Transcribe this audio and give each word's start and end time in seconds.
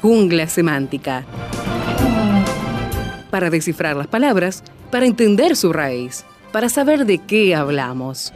Jungla 0.00 0.48
semántica. 0.48 1.26
Para 3.30 3.50
descifrar 3.50 3.96
las 3.96 4.06
palabras, 4.06 4.64
para 4.90 5.04
entender 5.04 5.56
su 5.56 5.74
raíz, 5.74 6.24
para 6.52 6.70
saber 6.70 7.04
de 7.04 7.18
qué 7.18 7.54
hablamos. 7.54 8.32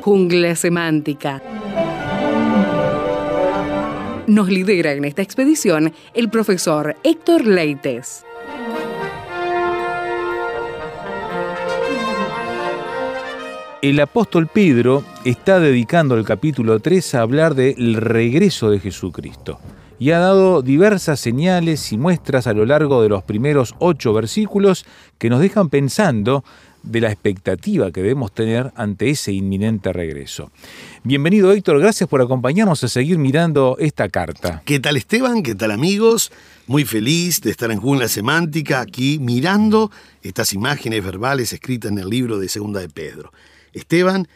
Jungla 0.00 0.56
semántica. 0.56 1.40
Nos 4.26 4.48
lidera 4.48 4.92
en 4.92 5.04
esta 5.04 5.22
expedición 5.22 5.92
el 6.14 6.28
profesor 6.28 6.96
Héctor 7.04 7.46
Leites. 7.46 8.24
El 13.80 14.00
apóstol 14.00 14.48
Pedro 14.48 15.04
está 15.24 15.60
dedicando 15.60 16.16
el 16.16 16.24
capítulo 16.24 16.80
3 16.80 17.14
a 17.14 17.20
hablar 17.20 17.54
del 17.54 17.94
regreso 17.94 18.68
de 18.70 18.80
Jesucristo 18.80 19.60
y 19.98 20.12
ha 20.12 20.18
dado 20.18 20.62
diversas 20.62 21.18
señales 21.20 21.92
y 21.92 21.98
muestras 21.98 22.46
a 22.46 22.52
lo 22.52 22.64
largo 22.64 23.02
de 23.02 23.08
los 23.08 23.24
primeros 23.24 23.74
ocho 23.78 24.12
versículos 24.12 24.86
que 25.18 25.28
nos 25.28 25.40
dejan 25.40 25.68
pensando 25.68 26.44
de 26.82 27.00
la 27.00 27.10
expectativa 27.10 27.90
que 27.90 28.02
debemos 28.02 28.32
tener 28.32 28.72
ante 28.76 29.10
ese 29.10 29.32
inminente 29.32 29.92
regreso. 29.92 30.50
Bienvenido 31.02 31.52
Héctor, 31.52 31.80
gracias 31.80 32.08
por 32.08 32.22
acompañarnos 32.22 32.82
a 32.84 32.88
seguir 32.88 33.18
mirando 33.18 33.76
esta 33.80 34.08
carta. 34.08 34.62
¿Qué 34.64 34.78
tal 34.78 34.96
Esteban? 34.96 35.42
¿Qué 35.42 35.54
tal 35.54 35.72
amigos? 35.72 36.30
Muy 36.66 36.84
feliz 36.84 37.40
de 37.40 37.50
estar 37.50 37.70
en 37.70 37.80
Jungla 37.80 38.08
Semántica 38.08 38.80
aquí 38.80 39.18
mirando 39.18 39.90
estas 40.22 40.52
imágenes 40.52 41.04
verbales 41.04 41.52
escritas 41.52 41.90
en 41.90 41.98
el 41.98 42.08
libro 42.08 42.38
de 42.38 42.48
Segunda 42.48 42.80
de 42.80 42.88
Pedro. 42.88 43.32
Esteban, 43.72 44.28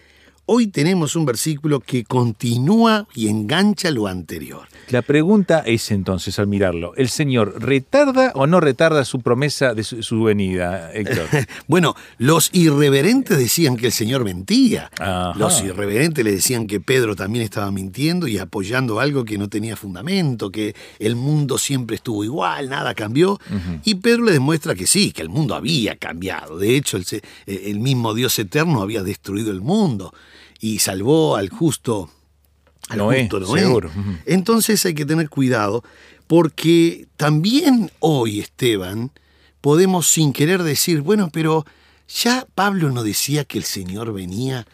hoy 0.55 0.67
tenemos 0.67 1.17
un 1.17 1.25
versículo 1.25 1.81
que 1.81 2.05
continúa 2.05 3.09
y 3.15 3.29
engancha 3.29 3.91
lo 3.91 4.07
anterior. 4.07 4.69
La 4.91 5.01
pregunta 5.01 5.61
es 5.65 5.91
entonces 5.91 6.39
al 6.39 6.47
mirarlo, 6.47 6.93
¿el 6.97 7.09
Señor 7.09 7.63
retarda 7.63 8.33
o 8.35 8.47
no 8.47 8.61
retarda 8.61 9.07
su 9.07 9.23
promesa 9.23 9.73
de 9.73 9.83
su, 9.83 10.03
su 10.03 10.23
venida, 10.25 10.93
Héctor? 10.93 11.27
Bueno, 11.67 11.95
los 12.19 12.51
irreverentes 12.53 13.39
decían 13.39 13.79
que 13.79 13.87
el 13.87 13.93
Señor 13.93 14.25
mentía. 14.25 14.91
Ajá. 14.99 15.33
Los 15.39 15.63
irreverentes 15.63 16.23
le 16.23 16.33
decían 16.33 16.67
que 16.67 16.81
Pedro 16.81 17.17
también 17.17 17.45
estaba 17.45 17.71
mintiendo 17.71 18.29
y 18.29 18.37
apoyando 18.37 19.01
algo 19.01 19.25
que 19.25 19.39
no 19.39 19.49
tenía 19.49 19.75
fundamento, 19.77 20.51
que 20.51 20.75
el 20.99 21.17
mundo 21.17 21.57
siempre 21.57 21.97
estuvo 21.97 22.25
igual, 22.25 22.69
nada 22.69 22.95
cambió. 22.95 23.41
Y 23.85 23.95
Pedro 23.95 24.25
le 24.25 24.33
demuestra 24.33 24.75
que 24.75 24.87
sí, 24.87 25.13
que 25.13 25.23
el 25.23 25.31
mundo 25.31 25.55
había 25.55 25.97
cambiado. 25.97 26.59
De 26.59 26.77
hecho, 26.77 26.99
el, 26.99 27.07
eh, 27.47 27.63
el 27.67 27.81
mismo 27.81 28.13
Dios 28.13 28.39
eterno 28.39 28.83
había 28.83 29.03
destruido 29.03 29.51
el 29.51 29.63
mundo 29.63 30.13
y 30.63 30.79
salvó 30.79 31.37
al 31.37 31.51
justo, 31.51 32.09
al 32.89 32.99
Noé, 32.99 33.23
justo 33.23 33.41
Noé. 33.41 33.61
seguro. 33.61 33.91
Entonces 34.25 34.87
hay 34.87 34.95
que 34.95 35.05
tener 35.05 35.29
cuidado 35.29 35.83
porque 36.29 37.09
también 37.17 37.91
hoy, 37.99 38.39
Esteban, 38.39 39.11
podemos 39.61 40.07
sin 40.07 40.33
querer 40.33 40.63
decir, 40.63 41.03
bueno, 41.03 41.31
pero 41.33 41.67
ya 42.09 42.47
Pablo 42.55 42.91
no 42.93 43.03
decía 43.03 43.45
que 43.45 43.59
el 43.59 43.65
Señor 43.65 44.13
venía, 44.13 44.67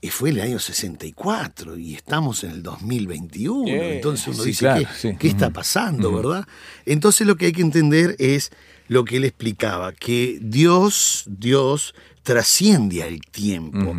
y 0.00 0.08
fue 0.08 0.30
el 0.30 0.40
año 0.40 0.58
64 0.58 1.76
y 1.76 1.94
estamos 1.94 2.42
en 2.44 2.52
el 2.52 2.62
2021. 2.62 3.68
Eh, 3.68 3.96
Entonces 3.96 4.28
uno 4.28 4.42
sí, 4.42 4.48
dice, 4.50 4.60
claro, 4.60 4.80
¿qué, 4.80 4.88
sí. 5.10 5.16
qué 5.18 5.28
está 5.28 5.50
pasando, 5.50 6.10
verdad? 6.12 6.46
Entonces 6.86 7.26
lo 7.26 7.36
que 7.36 7.46
hay 7.46 7.52
que 7.52 7.60
entender 7.60 8.16
es 8.18 8.50
lo 8.88 9.04
que 9.04 9.18
él 9.18 9.24
explicaba, 9.24 9.92
que 9.92 10.38
Dios, 10.40 11.24
Dios 11.26 11.94
trasciende 12.22 13.02
al 13.02 13.20
tiempo. 13.20 13.94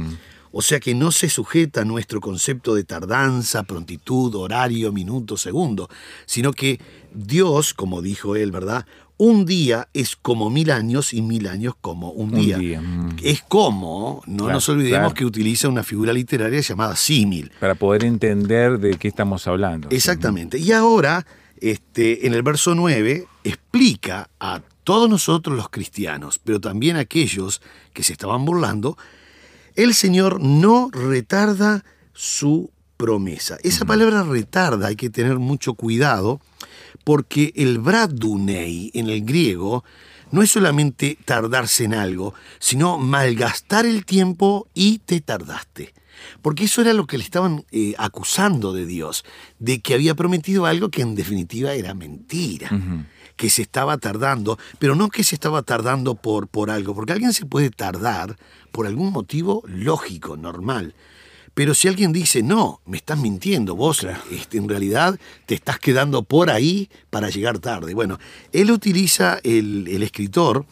O 0.51 0.62
sea 0.62 0.79
que 0.79 0.94
no 0.94 1.12
se 1.12 1.29
sujeta 1.29 1.81
a 1.81 1.85
nuestro 1.85 2.19
concepto 2.19 2.75
de 2.75 2.84
tardanza, 2.84 3.63
prontitud, 3.63 4.35
horario, 4.35 4.91
minuto, 4.91 5.38
segundo, 5.38 5.89
sino 6.25 6.51
que 6.51 6.79
Dios, 7.13 7.73
como 7.73 8.01
dijo 8.01 8.35
él, 8.35 8.51
¿verdad? 8.51 8.85
Un 9.17 9.45
día 9.45 9.88
es 9.94 10.16
como 10.16 10.50
mil 10.50 10.72
años 10.72 11.13
y 11.13 11.22
mil 11.22 11.47
años 11.47 11.75
como 11.79 12.09
un 12.09 12.34
Un 12.34 12.41
día. 12.41 12.57
día, 12.57 12.81
mm. 12.81 13.17
Es 13.23 13.44
como, 13.44 14.23
no 14.25 14.45
Claro, 14.45 14.53
nos 14.56 14.67
olvidemos 14.69 15.00
claro. 15.00 15.13
que 15.13 15.25
utiliza 15.25 15.69
una 15.69 15.84
figura 15.84 16.12
literaria 16.12 16.59
llamada 16.59 16.95
símil. 16.95 17.51
Para 17.59 17.75
poder 17.75 18.03
entender 18.03 18.79
de 18.79 18.97
qué 18.97 19.07
estamos 19.07 19.45
hablando. 19.47 19.89
Exactamente. 19.91 20.57
Y 20.57 20.72
ahora, 20.72 21.25
este, 21.59 22.25
en 22.25 22.33
el 22.33 22.41
verso 22.41 22.73
9, 22.73 23.28
explica 23.44 24.29
a 24.39 24.62
todos 24.83 25.07
nosotros 25.07 25.56
los 25.56 25.69
cristianos, 25.69 26.39
pero 26.44 26.59
también 26.59 26.95
a 26.97 27.01
aquellos 27.01 27.62
que 27.94 28.01
se 28.01 28.13
estaban 28.13 28.44
burlando, 28.44 28.97
el 29.76 29.94
Señor 29.94 30.42
no 30.42 30.90
retarda 30.92 31.84
su 32.14 32.72
promesa. 32.98 33.58
Esa 33.64 33.86
palabra 33.86 34.24
retarda 34.24 34.88
hay 34.88 34.96
que 34.96 35.09
tener 35.09 35.40
mucho 35.40 35.74
cuidado 35.74 36.40
porque 37.04 37.52
el 37.56 37.80
bradunei 37.80 38.92
en 38.94 39.10
el 39.10 39.26
griego 39.26 39.84
no 40.31 40.42
es 40.42 40.52
solamente 40.52 41.18
tardarse 41.26 41.84
en 41.84 41.94
algo, 41.94 42.34
sino 42.60 42.98
malgastar 42.98 43.86
el 43.86 44.06
tiempo 44.06 44.68
y 44.74 45.00
te 45.00 45.20
tardaste. 45.22 45.94
Porque 46.42 46.66
eso 46.66 46.81
era 46.81 46.94
lo 46.94 47.08
que 47.08 47.18
le 47.18 47.24
estaban 47.24 47.66
eh, 47.72 47.96
acusando 47.98 48.74
de 48.74 48.86
Dios, 48.86 49.26
de 49.60 49.81
que 49.81 49.94
había 49.94 50.16
prometido 50.16 50.66
algo 50.66 50.90
que 50.90 51.02
en 51.02 51.16
definitiva 51.16 51.74
era 51.74 51.94
mentira, 51.94 52.70
que 53.36 53.50
se 53.50 53.62
estaba 53.62 53.97
tardando, 53.97 54.58
pero 54.80 54.96
no 54.96 55.09
que 55.09 55.24
se 55.24 55.36
estaba 55.36 55.62
tardando 55.62 56.16
por, 56.16 56.47
por 56.47 56.69
algo, 56.69 56.94
porque 56.96 57.14
alguien 57.14 57.34
se 57.34 57.46
puede 57.46 57.69
tardar 57.69 58.38
por 58.72 58.88
algún 58.88 59.12
motivo 59.12 59.64
lógico, 59.68 60.38
normal. 60.38 60.94
Pero 61.53 61.74
si 61.74 61.88
alguien 61.88 62.14
dice, 62.14 62.44
no, 62.44 62.80
me 62.86 62.97
estás 62.97 63.18
mintiendo, 63.18 63.75
vos 63.75 64.08
este, 64.31 64.58
en 64.58 64.69
realidad 64.69 65.19
te 65.46 65.56
estás 65.56 65.80
quedando 65.80 66.24
por 66.24 66.50
ahí 66.50 66.90
para 67.09 67.30
llegar 67.30 67.59
tarde. 67.59 67.94
Bueno, 67.94 68.19
él 68.53 68.72
utiliza, 68.72 69.40
el, 69.44 69.88
el 69.90 70.02
escritor, 70.02 70.66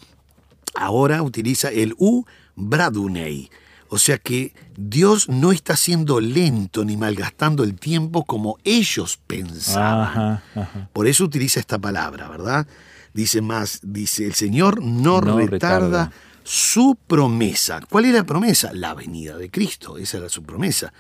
ahora 0.75 1.21
utiliza 1.21 1.69
el 1.69 1.93
u 1.97 2.23
bradunei. 2.55 3.49
O 3.89 3.97
sea 3.97 4.17
que 4.19 4.53
Dios 4.77 5.29
no 5.29 5.51
está 5.51 5.75
siendo 5.75 6.19
lento 6.19 6.85
ni 6.85 6.95
malgastando 6.95 7.63
el 7.63 7.73
tiempo 7.75 8.23
como 8.23 8.57
ellos 8.63 9.19
pensaban. 9.25 10.01
Ajá, 10.03 10.43
ajá. 10.55 10.89
Por 10.93 11.07
eso 11.07 11.23
utiliza 11.23 11.59
esta 11.59 11.79
palabra, 11.79 12.29
¿verdad? 12.29 12.67
Dice 13.13 13.41
más, 13.41 13.79
dice, 13.81 14.25
el 14.27 14.35
Señor 14.35 14.83
no, 14.83 15.19
No 15.21 15.37
retarda, 15.39 15.47
retarda. 15.87 16.11
su 16.43 16.97
promesa. 17.07 17.81
¿Cuál 17.89 18.05
era 18.05 18.19
la 18.19 18.25
promesa? 18.25 18.71
La 18.73 18.93
venida 18.93 19.37
de 19.37 19.49
Cristo, 19.49 19.97
esa 19.97 20.17
era 20.19 20.29
su 20.29 20.43
promesa. 20.43 20.93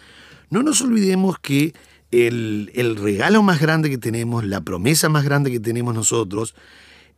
No 0.49 0.63
nos 0.63 0.81
olvidemos 0.81 1.37
que 1.39 1.75
el, 2.11 2.71
el 2.73 2.95
regalo 2.95 3.43
más 3.43 3.59
grande 3.61 3.91
que 3.91 3.99
tenemos, 3.99 4.43
la 4.43 4.61
promesa 4.61 5.09
más 5.09 5.23
grande 5.23 5.51
que 5.51 5.59
tenemos 5.59 5.93
nosotros, 5.93 6.55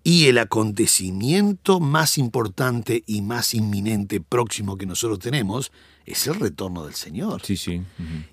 y 0.03 0.25
el 0.25 0.37
acontecimiento 0.37 1.79
más 1.79 2.17
importante 2.17 3.03
y 3.05 3.21
más 3.21 3.53
inminente 3.53 4.19
próximo 4.19 4.77
que 4.77 4.85
nosotros 4.85 5.19
tenemos 5.19 5.71
es 6.05 6.25
el 6.27 6.35
retorno 6.35 6.85
del 6.85 6.95
Señor. 6.95 7.41
Sí, 7.43 7.55
sí. 7.55 7.81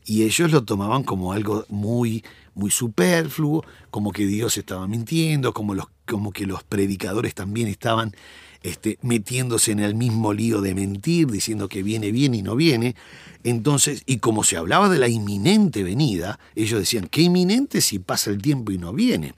Y 0.06 0.22
ellos 0.22 0.50
lo 0.50 0.64
tomaban 0.64 1.02
como 1.04 1.32
algo 1.32 1.66
muy, 1.68 2.24
muy 2.54 2.70
superfluo, 2.70 3.64
como 3.90 4.12
que 4.12 4.26
Dios 4.26 4.56
estaba 4.56 4.86
mintiendo, 4.88 5.52
como, 5.52 5.74
los, 5.74 5.86
como 6.06 6.32
que 6.32 6.46
los 6.46 6.64
predicadores 6.64 7.34
también 7.34 7.68
estaban 7.68 8.14
este, 8.62 8.98
metiéndose 9.02 9.72
en 9.72 9.80
el 9.80 9.94
mismo 9.94 10.32
lío 10.32 10.60
de 10.60 10.74
mentir, 10.74 11.28
diciendo 11.28 11.68
que 11.68 11.82
viene, 11.82 12.10
viene 12.10 12.38
y 12.38 12.42
no 12.42 12.56
viene. 12.56 12.96
Entonces, 13.44 14.02
y 14.06 14.18
como 14.18 14.44
se 14.44 14.56
hablaba 14.56 14.88
de 14.88 14.98
la 14.98 15.08
inminente 15.08 15.82
venida, 15.82 16.38
ellos 16.54 16.80
decían, 16.80 17.08
¿qué 17.08 17.22
inminente 17.22 17.80
si 17.80 17.98
pasa 17.98 18.30
el 18.30 18.42
tiempo 18.42 18.72
y 18.72 18.78
no 18.78 18.92
viene? 18.92 19.34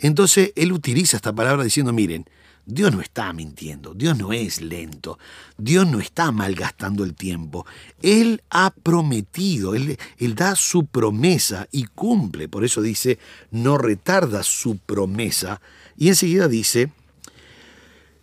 Entonces, 0.00 0.52
él 0.56 0.72
utiliza 0.72 1.16
esta 1.16 1.32
palabra 1.32 1.64
diciendo, 1.64 1.92
miren, 1.92 2.26
Dios 2.68 2.92
no 2.92 3.00
está 3.00 3.32
mintiendo, 3.32 3.94
Dios 3.94 4.18
no 4.18 4.32
es 4.32 4.60
lento, 4.60 5.20
Dios 5.56 5.86
no 5.86 6.00
está 6.00 6.32
malgastando 6.32 7.04
el 7.04 7.14
tiempo. 7.14 7.64
Él 8.02 8.42
ha 8.50 8.70
prometido, 8.70 9.76
él, 9.76 9.96
él 10.18 10.34
da 10.34 10.56
su 10.56 10.86
promesa 10.86 11.68
y 11.70 11.84
cumple. 11.84 12.48
Por 12.48 12.64
eso 12.64 12.82
dice, 12.82 13.20
no 13.52 13.78
retarda 13.78 14.42
su 14.42 14.78
promesa. 14.78 15.60
Y 15.96 16.08
enseguida 16.08 16.48
dice, 16.48 16.90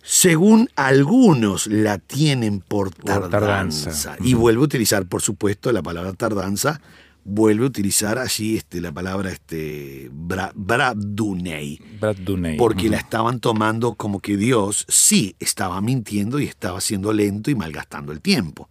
según 0.04 0.68
algunos 0.76 1.66
la 1.66 1.98
tienen 1.98 2.60
por 2.60 2.94
tardanza. 2.94 3.30
tardanza. 3.30 4.16
Y 4.20 4.34
vuelve 4.34 4.60
a 4.60 4.64
utilizar, 4.64 5.06
por 5.06 5.22
supuesto, 5.22 5.72
la 5.72 5.82
palabra 5.82 6.12
tardanza 6.12 6.80
vuelve 7.24 7.64
a 7.64 7.68
utilizar 7.68 8.18
allí 8.18 8.56
este, 8.56 8.82
la 8.82 8.92
palabra 8.92 9.30
este, 9.30 10.10
bra, 10.12 10.52
Brad 10.54 10.96
Duney. 10.96 11.80
porque 12.58 12.90
la 12.90 12.98
estaban 12.98 13.40
tomando 13.40 13.94
como 13.94 14.20
que 14.20 14.36
Dios 14.36 14.84
sí 14.88 15.34
estaba 15.40 15.80
mintiendo 15.80 16.38
y 16.38 16.44
estaba 16.44 16.80
siendo 16.82 17.12
lento 17.12 17.50
y 17.50 17.54
malgastando 17.54 18.12
el 18.12 18.20
tiempo. 18.20 18.68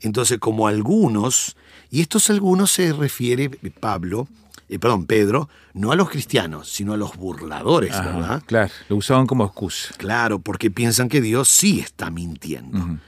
Entonces, 0.00 0.38
como 0.38 0.68
algunos, 0.68 1.56
y 1.90 2.00
estos 2.00 2.30
algunos 2.30 2.70
se 2.70 2.92
refiere 2.92 3.50
Pablo, 3.80 4.28
eh, 4.72 4.78
perdón, 4.78 5.04
Pedro, 5.04 5.50
no 5.74 5.92
a 5.92 5.96
los 5.96 6.08
cristianos, 6.08 6.70
sino 6.70 6.94
a 6.94 6.96
los 6.96 7.14
burladores, 7.18 7.92
Ajá, 7.92 8.16
¿verdad? 8.16 8.42
Claro, 8.46 8.72
lo 8.88 8.96
usaban 8.96 9.26
como 9.26 9.44
excusa. 9.44 9.94
Claro, 9.98 10.38
porque 10.38 10.70
piensan 10.70 11.10
que 11.10 11.20
Dios 11.20 11.50
sí 11.50 11.80
está 11.80 12.10
mintiendo, 12.10 12.98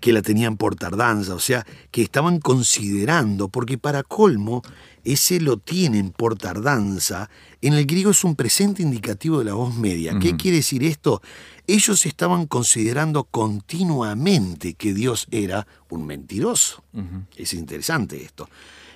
que 0.00 0.10
la 0.14 0.22
tenían 0.22 0.56
por 0.56 0.74
tardanza, 0.74 1.34
o 1.34 1.38
sea, 1.38 1.66
que 1.90 2.00
estaban 2.00 2.40
considerando, 2.40 3.48
porque 3.48 3.76
para 3.76 4.02
colmo, 4.02 4.62
ese 5.04 5.38
lo 5.38 5.58
tienen 5.58 6.12
por 6.12 6.38
tardanza, 6.38 7.28
en 7.60 7.74
el 7.74 7.84
griego 7.84 8.12
es 8.12 8.24
un 8.24 8.34
presente 8.34 8.82
indicativo 8.82 9.40
de 9.40 9.44
la 9.44 9.52
voz 9.52 9.76
media. 9.76 10.18
¿Qué 10.18 10.34
quiere 10.36 10.56
decir 10.56 10.82
esto? 10.82 11.20
Ellos 11.66 12.06
estaban 12.06 12.46
considerando 12.46 13.24
continuamente 13.24 14.72
que 14.72 14.94
Dios 14.94 15.26
era 15.30 15.66
un 15.90 16.06
mentiroso. 16.06 16.82
Es 17.36 17.52
interesante 17.52 18.22
esto. 18.22 18.48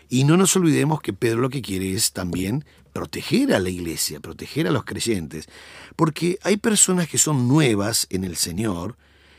Y 0.08 0.24
no 0.24 0.36
nos 0.36 0.54
olvidemos 0.56 1.00
que 1.00 1.12
Pedro 1.12 1.40
lo 1.40 1.50
que 1.50 1.62
quiere 1.62 1.92
es 1.92 2.12
también 2.12 2.64
proteger 2.92 3.52
a 3.52 3.58
la 3.58 3.68
iglesia, 3.68 4.20
proteger 4.20 4.66
a 4.66 4.70
los 4.70 4.84
creyentes, 4.84 5.48
porque 5.96 6.38
hay 6.42 6.56
personas 6.56 7.08
que 7.08 7.18
son 7.18 7.48
nuevas 7.48 8.06
en 8.10 8.24
el 8.24 8.36
Señor 8.36 8.96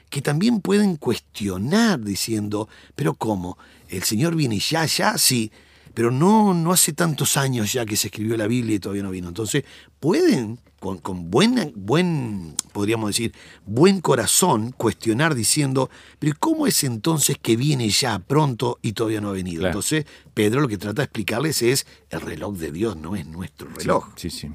que 0.10 0.22
también 0.22 0.62
pueden 0.62 0.96
cuestionar 0.96 2.00
diciendo, 2.00 2.70
pero 2.96 3.14
¿cómo? 3.14 3.58
¿El 3.90 4.04
Señor 4.04 4.36
viene 4.36 4.60
ya, 4.60 4.86
ya? 4.86 5.18
Sí, 5.18 5.52
pero 5.98 6.12
no, 6.12 6.54
no 6.54 6.72
hace 6.72 6.94
tantos 6.94 7.38
años 7.38 7.74
ya 7.74 7.84
que 7.84 7.96
se 7.96 8.10
escribió 8.10 8.38
la 8.38 8.46
Biblia 8.46 8.76
y 8.76 8.80
todavía 8.80 9.02
no 9.02 9.10
vino. 9.10 9.30
Entonces, 9.30 9.64
pueden 10.00 10.60
con, 10.80 11.00
con 11.00 11.32
buena- 11.32 11.72
buen, 11.74 12.54
podríamos 12.72 13.10
decir, 13.10 13.34
buen 13.66 14.00
corazón 14.00 14.76
cuestionar 14.78 15.34
diciendo, 15.34 15.90
pero 16.20 16.36
¿cómo 16.40 16.68
es 16.68 16.84
entonces 16.84 17.38
que 17.42 17.56
viene 17.58 17.90
ya 17.90 18.20
pronto 18.20 18.78
y 18.84 18.92
todavía 18.92 19.22
no 19.22 19.30
ha 19.30 19.34
venido? 19.34 19.62
Claro. 19.62 19.70
Entonces, 19.72 20.06
Pedro 20.36 20.62
lo 20.62 20.68
que 20.68 20.78
trata 20.78 21.02
de 21.02 21.06
explicarles 21.06 21.64
es, 21.64 21.88
el 22.12 22.22
reloj 22.22 22.56
de 22.58 22.72
Dios 22.72 22.96
no 22.96 23.16
es 23.16 23.26
nuestro 23.26 23.68
reloj. 23.68 24.10
Sí, 24.18 24.30
sí. 24.30 24.52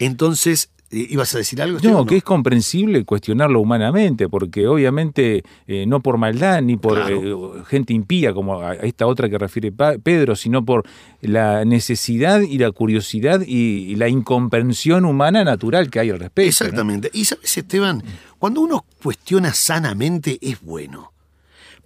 Entonces, 0.00 0.70
¿ibas 0.90 1.34
a 1.34 1.38
decir 1.38 1.62
algo? 1.62 1.78
No, 1.82 2.04
que 2.04 2.16
es 2.16 2.22
comprensible 2.24 3.04
cuestionarlo 3.04 3.60
humanamente, 3.60 4.28
porque 4.28 4.66
obviamente 4.66 5.42
eh, 5.66 5.86
no 5.86 6.00
por 6.00 6.18
maldad 6.18 6.62
ni 6.62 6.76
por 6.76 6.94
Claro. 6.94 7.56
eh, 7.58 7.62
gente 7.66 7.92
impía, 7.92 8.32
como 8.32 8.60
a 8.60 8.74
esta 8.74 9.06
otra 9.06 9.28
que 9.28 9.38
refiere 9.38 9.72
Pedro, 9.72 10.34
sino 10.36 10.64
por 10.64 10.84
la 11.20 11.64
necesidad 11.64 12.40
y 12.40 12.58
la 12.58 12.72
curiosidad 12.72 13.42
y, 13.46 13.90
y 13.90 13.94
la 13.96 14.08
incomprensión 14.08 15.04
humana 15.04 15.44
natural 15.44 15.90
que 15.90 16.00
hay 16.00 16.10
al 16.10 16.18
respecto. 16.18 16.42
¿no? 16.42 16.48
Exactamente. 16.48 17.10
Y 17.12 17.24
sabes, 17.24 17.56
Esteban, 17.56 18.02
cuando 18.38 18.60
uno 18.60 18.84
cuestiona 19.02 19.52
sanamente 19.54 20.38
es 20.40 20.60
bueno. 20.60 21.12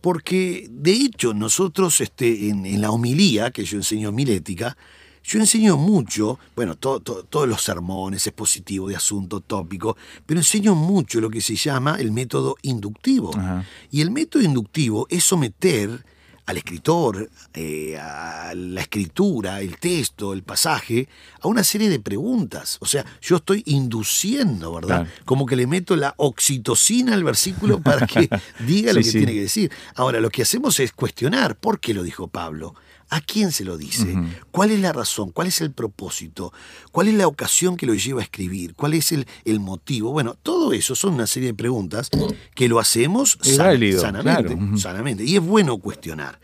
Porque, 0.01 0.67
de 0.71 0.93
hecho, 0.93 1.33
nosotros 1.33 2.01
este, 2.03 2.49
en, 2.51 2.67
en 2.67 2.81
la 2.83 2.91
homilía, 2.91 3.51
que 3.51 3.65
yo 3.65 3.79
enseño 3.79 4.13
milética, 4.13 4.77
yo 5.25 5.41
enseño 5.41 5.77
mucho, 5.77 6.39
bueno, 6.55 6.77
to- 6.77 7.01
to- 7.01 7.25
todos 7.25 7.49
los 7.49 7.63
sermones 7.63 8.27
expositivos 8.27 8.91
de 8.91 8.97
asunto 8.97 9.41
tópico, 9.41 9.97
pero 10.27 10.39
enseño 10.39 10.75
mucho 10.75 11.21
lo 11.21 11.31
que 11.31 11.41
se 11.41 11.57
llama 11.57 11.97
el 11.99 12.13
método 12.13 12.57
inductivo. 12.63 13.37
Ajá. 13.37 13.65
Y 13.91 14.03
el 14.03 14.11
método 14.11 14.43
inductivo 14.43 15.07
es 15.11 15.25
someter 15.25 16.05
al 16.47 16.59
escritor, 16.59 17.31
eh, 17.55 17.97
a 17.99 18.53
la 18.55 18.83
escritura, 18.83 19.63
el 19.63 19.79
texto, 19.79 20.35
el 20.35 20.43
pasaje, 20.43 21.09
a 21.41 21.49
una 21.49 21.65
serie 21.65 21.89
de 21.89 22.01
preguntas. 22.01 22.77
O 22.83 22.87
sea, 22.87 23.03
yo 23.23 23.37
estoy 23.37 23.63
induciendo, 23.65 24.75
¿verdad? 24.75 25.05
Claro. 25.07 25.11
Como 25.25 25.47
que 25.47 25.57
le 25.57 25.67
meto 25.67 25.97
la 25.97 26.13
oxitocina 26.19 27.15
al 27.15 27.25
versículo 27.25 27.81
para 27.81 28.07
que 28.07 28.29
diga 28.67 28.93
lo 28.93 28.99
que 29.01 29.05
sí. 29.05 29.13
tiene 29.19 29.33
que 29.33 29.41
decir. 29.41 29.71
Ahora, 29.95 30.21
lo 30.21 30.29
que 30.29 30.43
hacemos 30.43 30.79
es 30.81 30.93
cuestionar 30.93 31.57
por 31.57 31.81
qué 31.81 31.95
lo 31.95 32.03
dijo 32.03 32.29
Pablo. 32.29 32.75
¿A 33.11 33.21
quién 33.21 33.53
se 33.53 33.65
lo 33.65 33.77
dice? 33.77 34.17
¿Cuál 34.51 34.71
es 34.71 34.81
la 34.81 34.93
razón? 34.93 35.31
¿Cuál 35.31 35.49
es 35.49 35.61
el 35.61 35.71
propósito? 35.73 36.53
¿Cuál 36.93 37.09
es 37.09 37.15
la 37.15 37.27
ocasión 37.27 37.77
que 37.77 37.87
lo 37.87 37.95
lleva 37.95 38.21
a 38.21 38.25
escribir? 38.25 38.75
¿Cuál 38.75 38.95
es 38.95 39.13
el, 39.13 39.27
el 39.45 39.61
motivo? 39.61 40.13
Bueno, 40.13 40.37
todo 40.43 40.73
eso 40.73 40.95
son 40.95 41.15
una 41.15 41.27
serie 41.27 41.49
de 41.51 41.55
preguntas 41.55 42.11
que 42.55 42.69
lo 42.69 42.79
hacemos 42.81 43.39
Es 43.45 43.57
san- 43.57 43.67
válido, 43.67 44.01
sanamente, 44.01 44.55
claro. 44.55 44.67
Ujú. 44.69 44.79
sanamente. 44.79 45.25
Y 45.25 45.37
es 45.37 45.43
bueno 45.43 45.79
cuestionar. 45.79 46.41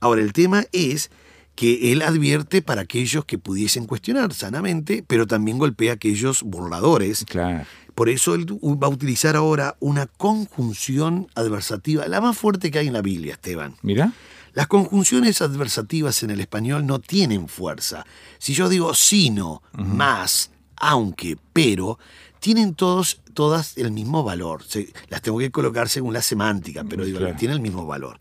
Ahora, 0.00 0.20
el 0.22 0.32
tema 0.32 0.64
es 0.72 1.10
que 1.54 1.92
él 1.92 2.00
advierte 2.02 2.62
para 2.62 2.80
aquellos 2.82 3.24
que 3.26 3.36
pudiesen 3.38 3.86
cuestionar 3.86 4.32
sanamente, 4.32 5.04
pero 5.06 5.26
también 5.26 5.58
golpea 5.58 5.92
a 5.92 5.94
aquellos 5.94 6.42
burladores. 6.42 7.24
Claro. 7.28 7.66
Por 7.94 8.08
eso 8.08 8.34
él 8.34 8.46
va 8.50 8.86
a 8.86 8.90
utilizar 8.90 9.36
ahora 9.36 9.76
una 9.78 10.06
conjunción 10.06 11.28
adversativa, 11.34 12.06
la 12.08 12.20
más 12.20 12.36
fuerte 12.38 12.70
que 12.70 12.78
hay 12.78 12.86
en 12.86 12.94
la 12.94 13.02
Biblia, 13.02 13.34
Esteban. 13.34 13.74
Mira. 13.82 14.12
Las 14.54 14.66
conjunciones 14.66 15.40
adversativas 15.40 16.22
en 16.22 16.30
el 16.30 16.40
español 16.40 16.86
no 16.86 16.98
tienen 16.98 17.48
fuerza. 17.48 18.04
Si 18.38 18.52
yo 18.54 18.68
digo 18.68 18.94
sino, 18.94 19.62
más, 19.72 20.50
aunque, 20.76 21.38
pero, 21.52 21.98
tienen 22.40 22.74
todos, 22.74 23.20
todas 23.34 23.78
el 23.78 23.92
mismo 23.92 24.24
valor. 24.24 24.62
Se- 24.64 24.92
las 25.08 25.22
tengo 25.22 25.38
que 25.38 25.50
colocar 25.50 25.88
según 25.88 26.12
la 26.12 26.22
semántica, 26.22 26.84
pero 26.84 27.04
digo, 27.04 27.18
Claro. 27.18 27.36
tienen 27.36 27.56
el 27.56 27.62
mismo 27.62 27.86
valor. 27.86 28.18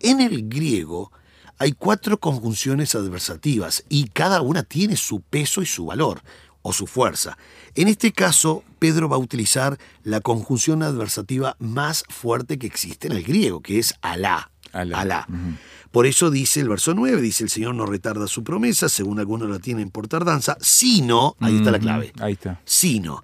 En 0.00 0.20
el 0.20 0.48
griego 0.48 1.12
hay 1.58 1.72
cuatro 1.72 2.18
conjunciones 2.18 2.94
adversativas 2.94 3.84
y 3.88 4.08
cada 4.08 4.40
una 4.42 4.64
tiene 4.64 4.96
su 4.96 5.20
peso 5.20 5.62
y 5.62 5.66
su 5.66 5.86
valor 5.86 6.22
o 6.62 6.72
su 6.72 6.86
fuerza. 6.86 7.38
En 7.74 7.88
este 7.88 8.12
caso, 8.12 8.62
Pedro 8.78 9.08
va 9.08 9.16
a 9.16 9.20
utilizar 9.20 9.78
la 10.02 10.20
conjunción 10.20 10.82
adversativa 10.82 11.56
más 11.60 12.04
fuerte 12.08 12.58
que 12.58 12.66
existe 12.66 13.06
en 13.06 13.14
el 13.14 13.22
griego, 13.22 13.60
que 13.62 13.78
es 13.78 13.94
alá. 14.02 14.50
Alá. 14.72 15.26
Por 15.90 16.06
eso 16.06 16.30
dice 16.30 16.60
el 16.60 16.68
verso 16.70 16.94
9, 16.94 17.20
dice 17.20 17.44
el 17.44 17.50
Señor 17.50 17.74
no 17.74 17.84
retarda 17.84 18.26
su 18.26 18.42
promesa, 18.42 18.88
según 18.88 19.18
algunos 19.18 19.50
la 19.50 19.58
tienen 19.58 19.90
por 19.90 20.08
tardanza, 20.08 20.56
sino, 20.60 21.36
ahí 21.40 21.58
está 21.58 21.70
la 21.70 21.78
clave, 21.78 22.12
Ahí 22.18 22.32
está. 22.32 22.60
sino. 22.64 23.22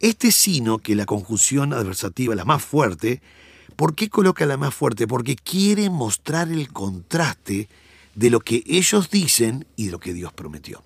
Este 0.00 0.30
sino, 0.30 0.78
que 0.78 0.94
la 0.94 1.06
conjunción 1.06 1.72
adversativa, 1.72 2.34
la 2.34 2.44
más 2.44 2.62
fuerte, 2.62 3.22
¿por 3.76 3.94
qué 3.94 4.08
coloca 4.10 4.44
la 4.46 4.56
más 4.58 4.74
fuerte? 4.74 5.06
Porque 5.06 5.36
quiere 5.36 5.88
mostrar 5.90 6.50
el 6.50 6.70
contraste 6.72 7.68
de 8.14 8.30
lo 8.30 8.40
que 8.40 8.62
ellos 8.66 9.10
dicen 9.10 9.66
y 9.76 9.86
de 9.86 9.92
lo 9.92 10.00
que 10.00 10.12
Dios 10.12 10.32
prometió. 10.32 10.82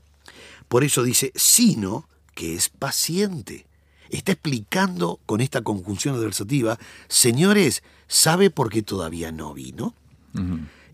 Por 0.69 0.85
eso 0.85 1.03
dice 1.03 1.33
sino, 1.35 2.09
que 2.35 2.55
es 2.55 2.69
paciente. 2.69 3.67
Está 4.11 4.33
explicando 4.33 5.19
con 5.27 5.41
esta 5.41 5.63
conjunción 5.63 6.15
adversativa, 6.15 6.79
señores, 7.09 7.83
¿sabe 8.07 8.51
por 8.51 8.71
qué 8.71 8.83
todavía 8.83 9.33
no 9.33 9.55
vino? 9.55 9.95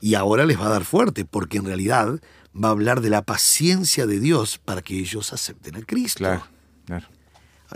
Y 0.00 0.14
ahora 0.14 0.46
les 0.46 0.58
va 0.58 0.66
a 0.66 0.70
dar 0.70 0.84
fuerte, 0.84 1.24
porque 1.24 1.58
en 1.58 1.66
realidad 1.66 2.20
va 2.54 2.68
a 2.68 2.72
hablar 2.72 3.00
de 3.00 3.10
la 3.10 3.22
paciencia 3.22 4.06
de 4.06 4.18
Dios 4.18 4.58
para 4.58 4.82
que 4.82 4.98
ellos 4.98 5.32
acepten 5.32 5.76
a 5.76 5.82
Cristo. 5.82 6.18
Claro, 6.18 6.42
claro. 6.86 7.06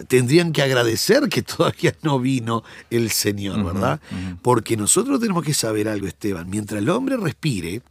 Tendrían 0.09 0.53
que 0.53 0.63
agradecer 0.63 1.29
que 1.29 1.43
todavía 1.43 1.95
no 2.03 2.19
vino 2.19 2.65
el 2.91 3.11
Señor, 3.11 3.65
¿verdad? 3.65 4.01
Porque 4.43 4.77
nosotros 4.77 5.21
tenemos 5.21 5.45
que 5.45 5.55
saber 5.55 5.89
algo, 5.89 6.07
Esteban. 6.07 6.51
Mientras 6.51 6.81
el 6.81 6.89
hombre 6.89 7.17
respire, 7.17 7.83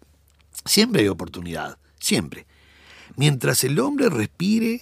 siempre 0.65 1.03
hay 1.03 1.07
oportunidad, 1.07 1.77
siempre. 1.99 2.45
Mientras 3.15 3.63
el 3.63 3.79
hombre 3.79 4.09
respire 4.09 4.81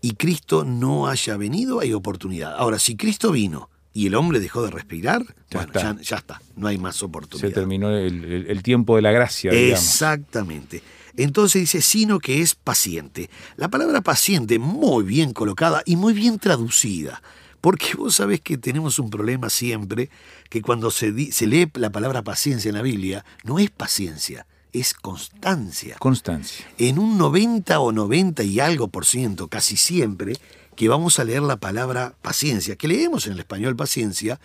y 0.00 0.14
Cristo 0.14 0.64
no 0.64 1.08
haya 1.08 1.36
venido, 1.36 1.80
hay 1.80 1.92
oportunidad. 1.92 2.54
Ahora, 2.56 2.78
si 2.78 2.96
Cristo 2.96 3.32
vino 3.32 3.68
y 3.94 4.06
el 4.06 4.14
hombre 4.14 4.40
dejó 4.40 4.62
de 4.62 4.70
respirar, 4.70 5.22
Ya 5.50 5.58
bueno, 5.60 5.72
está. 5.74 5.80
ya, 5.96 6.00
ya 6.00 6.16
está, 6.16 6.42
no 6.56 6.66
hay 6.68 6.78
más 6.78 7.02
oportunidad. 7.02 7.48
Se 7.48 7.54
terminó 7.54 7.90
el, 7.90 8.24
el- 8.24 8.46
el 8.48 8.62
tiempo 8.62 8.96
de 8.96 9.02
la 9.02 9.10
gracia, 9.12 9.50
digamos. 9.52 9.80
Exactamente. 9.84 10.82
Entonces 11.16 11.60
dice, 11.62 11.82
sino 11.82 12.18
que 12.18 12.40
es 12.40 12.54
paciente. 12.54 13.28
La 13.56 13.68
palabra 13.68 14.00
paciente 14.00 14.58
muy 14.58 15.04
bien 15.04 15.32
colocada 15.34 15.82
y 15.84 15.96
muy 15.96 16.14
bien 16.14 16.38
traducida. 16.38 17.22
Porque 17.60 17.94
vos 17.96 18.14
sabés 18.16 18.40
que 18.40 18.56
tenemos 18.58 18.98
un 18.98 19.08
problema 19.10 19.48
siempre, 19.50 20.08
que 20.48 20.62
cuando 20.62 20.90
se, 20.90 21.12
di- 21.12 21.30
se 21.30 21.46
lee 21.46 21.70
la 21.74 21.90
palabra 21.90 22.22
paciencia 22.22 22.70
en 22.70 22.74
la 22.76 22.82
Biblia, 22.82 23.24
no 23.44 23.58
es 23.60 23.70
paciencia, 23.70 24.46
es 24.72 24.94
constancia. 24.94 25.96
Constancia. 26.00 26.66
En 26.78 26.98
un 26.98 27.18
90 27.18 27.78
o 27.78 27.92
90 27.92 28.42
y 28.42 28.58
algo 28.58 28.88
por 28.88 29.04
ciento, 29.06 29.46
casi 29.48 29.76
siempre, 29.76 30.32
que 30.76 30.88
vamos 30.88 31.18
a 31.18 31.24
leer 31.24 31.42
la 31.42 31.56
palabra 31.56 32.14
paciencia, 32.22 32.76
que 32.76 32.88
leemos 32.88 33.26
en 33.26 33.34
el 33.34 33.40
español 33.40 33.76
paciencia, 33.76 34.40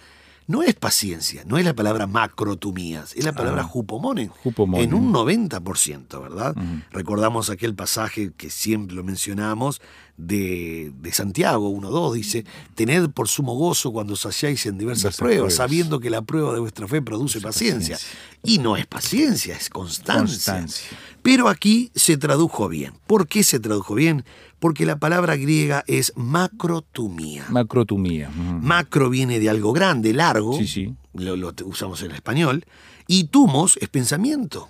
no 0.48 0.64
es 0.64 0.76
paciencia, 0.76 1.44
no 1.46 1.58
es 1.58 1.66
la 1.66 1.74
palabra 1.74 2.08
macrotumías, 2.08 3.14
es 3.16 3.26
la 3.26 3.34
palabra 3.34 3.64
Ah. 3.64 3.66
jupomonen. 3.66 4.30
Jupomonen. 4.30 4.88
En 4.90 4.94
un 4.94 5.12
90%, 5.12 6.22
¿verdad? 6.22 6.56
Recordamos 6.92 7.50
aquel 7.50 7.76
pasaje 7.76 8.32
que 8.38 8.50
siempre 8.50 8.96
lo 8.96 9.04
mencionamos 9.04 9.82
de, 10.18 10.92
de 11.00 11.12
Santiago 11.12 11.72
1.2 11.72 12.14
dice, 12.14 12.46
tened 12.76 13.10
por 13.12 13.28
sumo 13.28 13.54
gozo 13.56 13.92
cuando 13.92 14.14
os 14.14 14.26
halláis 14.26 14.66
en 14.66 14.78
diversas 14.78 15.16
pruebas, 15.18 15.38
pruebas. 15.38 15.54
sabiendo 15.56 16.00
que 16.00 16.10
la 16.10 16.24
prueba 16.24 16.54
de 16.54 16.60
vuestra 16.60 16.88
fe 16.88 17.02
produce 17.02 17.40
paciencia. 17.40 17.98
Y 18.44 18.58
no 18.60 18.76
es 18.78 18.86
paciencia, 18.88 19.56
es 19.56 19.70
constancia. 19.70 20.24
Constancia. 20.54 20.98
Pero 21.22 21.50
aquí 21.50 21.92
se 21.96 22.18
tradujo 22.18 22.68
bien. 22.68 22.94
¿Por 23.06 23.28
qué 23.28 23.44
se 23.44 23.60
tradujo 23.60 23.94
bien? 23.96 24.26
Porque 24.60 24.86
la 24.88 24.98
palabra 24.98 25.36
griega 25.36 25.84
es 25.88 26.14
macrotumía. 26.16 27.46
Macrotumía. 27.50 28.30
Macro 28.30 29.10
viene 29.10 29.40
de 29.40 29.50
algo 29.50 29.72
grande, 29.72 30.14
largo, 30.14 30.58
Sí, 30.58 30.68
sí. 30.68 30.96
lo, 31.14 31.36
lo 31.36 31.54
usamos 31.66 32.02
en 32.02 32.12
español, 32.12 32.66
y 33.08 33.26
tumos 33.26 33.78
es 33.82 33.90
pensamiento. 33.90 34.68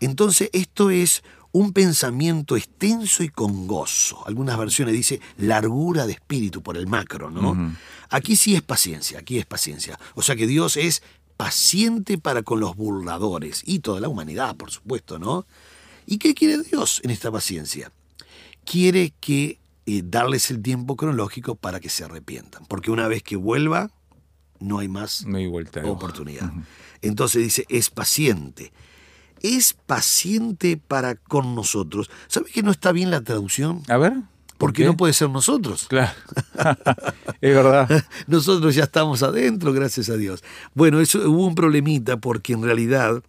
Entonces 0.00 0.48
esto 0.54 0.88
es 0.90 1.22
un 1.52 1.72
pensamiento 1.72 2.56
extenso 2.56 3.22
y 3.22 3.28
con 3.28 3.66
gozo. 3.66 4.26
Algunas 4.26 4.56
versiones 4.56 4.94
dice 4.94 5.20
largura 5.36 6.06
de 6.06 6.12
espíritu 6.12 6.62
por 6.62 6.76
el 6.76 6.86
macro, 6.86 7.30
¿no? 7.30 7.74
Aquí 8.08 8.36
sí 8.36 8.54
es 8.54 8.62
paciencia, 8.62 9.18
aquí 9.18 9.38
es 9.38 9.46
paciencia. 9.46 9.98
O 10.14 10.22
sea 10.22 10.36
que 10.36 10.46
Dios 10.46 10.76
es 10.76 11.02
paciente 11.36 12.18
para 12.18 12.42
con 12.42 12.60
los 12.60 12.76
burladores 12.76 13.62
y 13.64 13.78
toda 13.80 14.00
la 14.00 14.08
humanidad, 14.08 14.56
por 14.56 14.70
supuesto, 14.70 15.18
¿no? 15.18 15.46
¿Y 16.06 16.18
qué 16.18 16.34
quiere 16.34 16.62
Dios 16.62 17.00
en 17.04 17.10
esta 17.10 17.30
paciencia? 17.32 17.92
Quiere 18.64 19.12
que 19.20 19.58
eh, 19.86 20.02
darles 20.04 20.50
el 20.50 20.60
tiempo 20.62 20.96
cronológico 20.96 21.54
para 21.54 21.80
que 21.80 21.88
se 21.88 22.04
arrepientan, 22.04 22.64
porque 22.66 22.90
una 22.90 23.08
vez 23.08 23.22
que 23.22 23.36
vuelva 23.36 23.90
no 24.58 24.78
hay 24.78 24.88
más 24.88 25.24
No 25.24 25.38
hay 25.38 25.46
vuelta 25.46 25.80
de 25.80 25.86
hoja. 25.88 25.96
oportunidad. 25.96 26.52
Entonces 27.00 27.42
dice, 27.42 27.64
es 27.70 27.88
paciente. 27.90 28.72
Es 29.40 29.72
paciente 29.72 30.76
para 30.76 31.14
con 31.14 31.54
nosotros. 31.54 32.10
¿Sabes 32.28 32.52
que 32.52 32.62
no 32.62 32.70
está 32.70 32.92
bien 32.92 33.10
la 33.10 33.22
traducción? 33.22 33.82
A 33.88 33.96
ver. 33.96 34.12
¿por 34.12 34.68
Porque 34.68 34.82
qué? 34.82 34.88
no 34.88 34.96
puede 34.96 35.14
ser 35.14 35.30
nosotros. 35.30 35.86
Claro. 35.88 36.12
es 37.40 37.54
verdad. 37.54 38.04
Nosotros 38.26 38.74
ya 38.74 38.84
estamos 38.84 39.22
adentro, 39.22 39.72
gracias 39.72 40.10
a 40.10 40.16
Dios. 40.16 40.44
Bueno, 40.74 41.00
eso 41.00 41.18
hubo 41.30 41.46
un 41.46 41.54
problemita 41.54 42.18
porque 42.18 42.52
en 42.52 42.62
realidad 42.62 43.22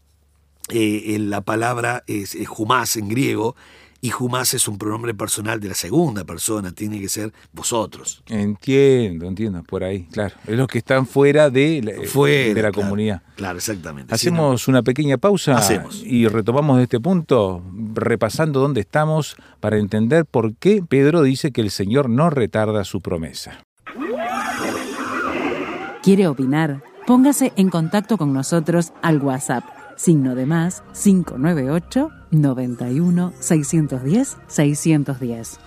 eh, 0.70 1.16
en 1.16 1.30
la 1.30 1.42
palabra 1.42 2.04
es, 2.08 2.36
es 2.36 2.48
Jumás 2.48 2.98
en 2.98 3.08
griego 3.08 3.56
y 4.04 4.10
Jumás 4.10 4.56
es 4.56 4.68
un 4.68 4.80
pronombre 4.80 5.14
personal 5.14 5.60
de 5.60 5.70
la 5.70 5.76
segunda 5.76 6.24
persona, 6.24 6.72
tiene 6.72 7.00
que 7.00 7.08
ser 7.08 7.32
vosotros. 7.54 8.24
Entiendo, 8.28 9.28
entiendo, 9.28 9.62
por 9.64 9.84
ahí, 9.84 10.06
claro. 10.12 10.34
Es 10.48 10.58
los 10.58 10.68
que 10.68 10.80
están 10.80 11.06
fuera 11.06 11.52
de 11.52 11.82
la, 11.84 12.08
Fuera, 12.10 12.54
de 12.56 12.62
la 12.64 12.72
claro. 12.72 12.74
comunidad. 12.74 13.22
Claro, 13.36 13.60
exactamente. 13.60 14.14
Hacemos 14.14 14.68
una 14.68 14.82
pequeña 14.82 15.18
pausa 15.18 15.56
Hacemos. 15.56 16.02
y 16.04 16.28
retomamos 16.28 16.78
de 16.78 16.84
este 16.84 17.00
punto, 17.00 17.64
repasando 17.94 18.60
dónde 18.60 18.82
estamos 18.82 19.36
para 19.60 19.78
entender 19.78 20.26
por 20.26 20.56
qué 20.56 20.84
Pedro 20.88 21.22
dice 21.22 21.52
que 21.52 21.62
el 21.62 21.70
Señor 21.70 22.10
no 22.10 22.32
retarda 22.32 22.84
su 22.84 23.02
promesa. 23.02 23.64
¿Quiere 26.02 26.28
opinar? 26.28 26.84
Póngase 27.06 27.54
en 27.56 27.70
contacto 27.70 28.18
con 28.18 28.34
nosotros 28.34 28.94
al 29.04 29.22
WhatsApp, 29.22 29.64
signo 29.96 30.34
de 30.34 30.48
más 30.48 30.82
598 30.94 32.10
91 32.32 33.34
610 33.40 34.38
610. 34.48 35.60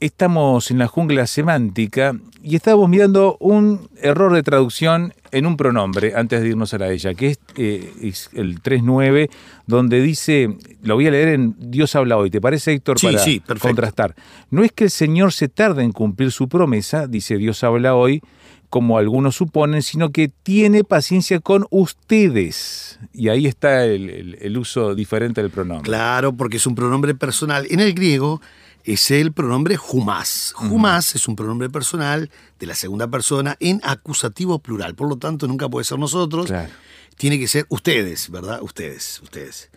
Estamos 0.00 0.70
en 0.70 0.78
la 0.78 0.86
jungla 0.86 1.26
semántica 1.26 2.14
y 2.42 2.56
estábamos 2.56 2.88
mirando 2.88 3.36
un 3.38 3.88
error 4.00 4.32
de 4.32 4.42
traducción 4.42 5.12
en 5.30 5.44
un 5.44 5.58
pronombre 5.58 6.14
antes 6.16 6.40
de 6.40 6.48
irnos 6.48 6.72
a 6.72 6.78
la 6.78 6.90
ella, 6.90 7.12
que 7.12 7.28
es, 7.28 7.40
eh, 7.56 7.92
es 8.00 8.30
el 8.32 8.62
3.9, 8.62 9.28
donde 9.66 10.00
dice, 10.00 10.56
lo 10.82 10.94
voy 10.94 11.06
a 11.06 11.10
leer 11.10 11.28
en 11.28 11.54
Dios 11.58 11.94
habla 11.96 12.16
hoy, 12.16 12.30
¿te 12.30 12.40
parece 12.40 12.72
Héctor? 12.72 12.98
Sí, 12.98 13.06
para 13.08 13.18
sí, 13.18 13.40
perfecto. 13.40 13.68
contrastar. 13.68 14.14
No 14.50 14.64
es 14.64 14.72
que 14.72 14.84
el 14.84 14.90
Señor 14.90 15.34
se 15.34 15.48
tarde 15.48 15.82
en 15.82 15.92
cumplir 15.92 16.32
su 16.32 16.48
promesa, 16.48 17.06
dice 17.06 17.36
Dios 17.36 17.62
habla 17.62 17.94
hoy, 17.94 18.22
como 18.70 18.96
algunos 18.98 19.36
suponen, 19.36 19.82
sino 19.82 20.10
que 20.12 20.28
tiene 20.28 20.84
paciencia 20.84 21.40
con 21.40 21.66
ustedes. 21.70 22.98
Y 23.12 23.28
ahí 23.28 23.46
está 23.46 23.84
el, 23.84 24.08
el- 24.10 24.38
el 24.40 24.56
uso 24.58 24.94
diferente 24.94 25.42
del 25.42 25.50
pronombre. 25.50 25.84
Claro, 25.88 26.32
porque 26.32 26.56
es 26.58 26.66
un 26.66 26.74
pronombre 26.74 27.14
personal. 27.14 27.66
En 27.70 27.80
el 27.80 27.92
griego 27.94 28.40
es 28.84 29.10
el 29.10 29.32
pronombre 29.32 29.76
humás. 29.92 30.54
Humás 30.60 31.14
es 31.14 31.28
un 31.28 31.36
pronombre 31.36 31.68
personal 31.68 32.30
de 32.58 32.66
la 32.66 32.74
segunda 32.74 33.08
persona 33.08 33.56
en 33.60 33.80
acusativo 33.84 34.58
plural. 34.60 34.94
Por 34.94 35.08
lo 35.08 35.16
tanto, 35.16 35.46
nunca 35.46 35.68
puede 35.68 35.84
ser 35.84 35.98
nosotros. 35.98 36.46
Claro. 36.46 36.70
Tiene 37.16 37.38
que 37.38 37.48
ser 37.48 37.66
ustedes, 37.68 38.30
¿verdad? 38.30 38.62
Ustedes, 38.62 39.20
ustedes. 39.22 39.70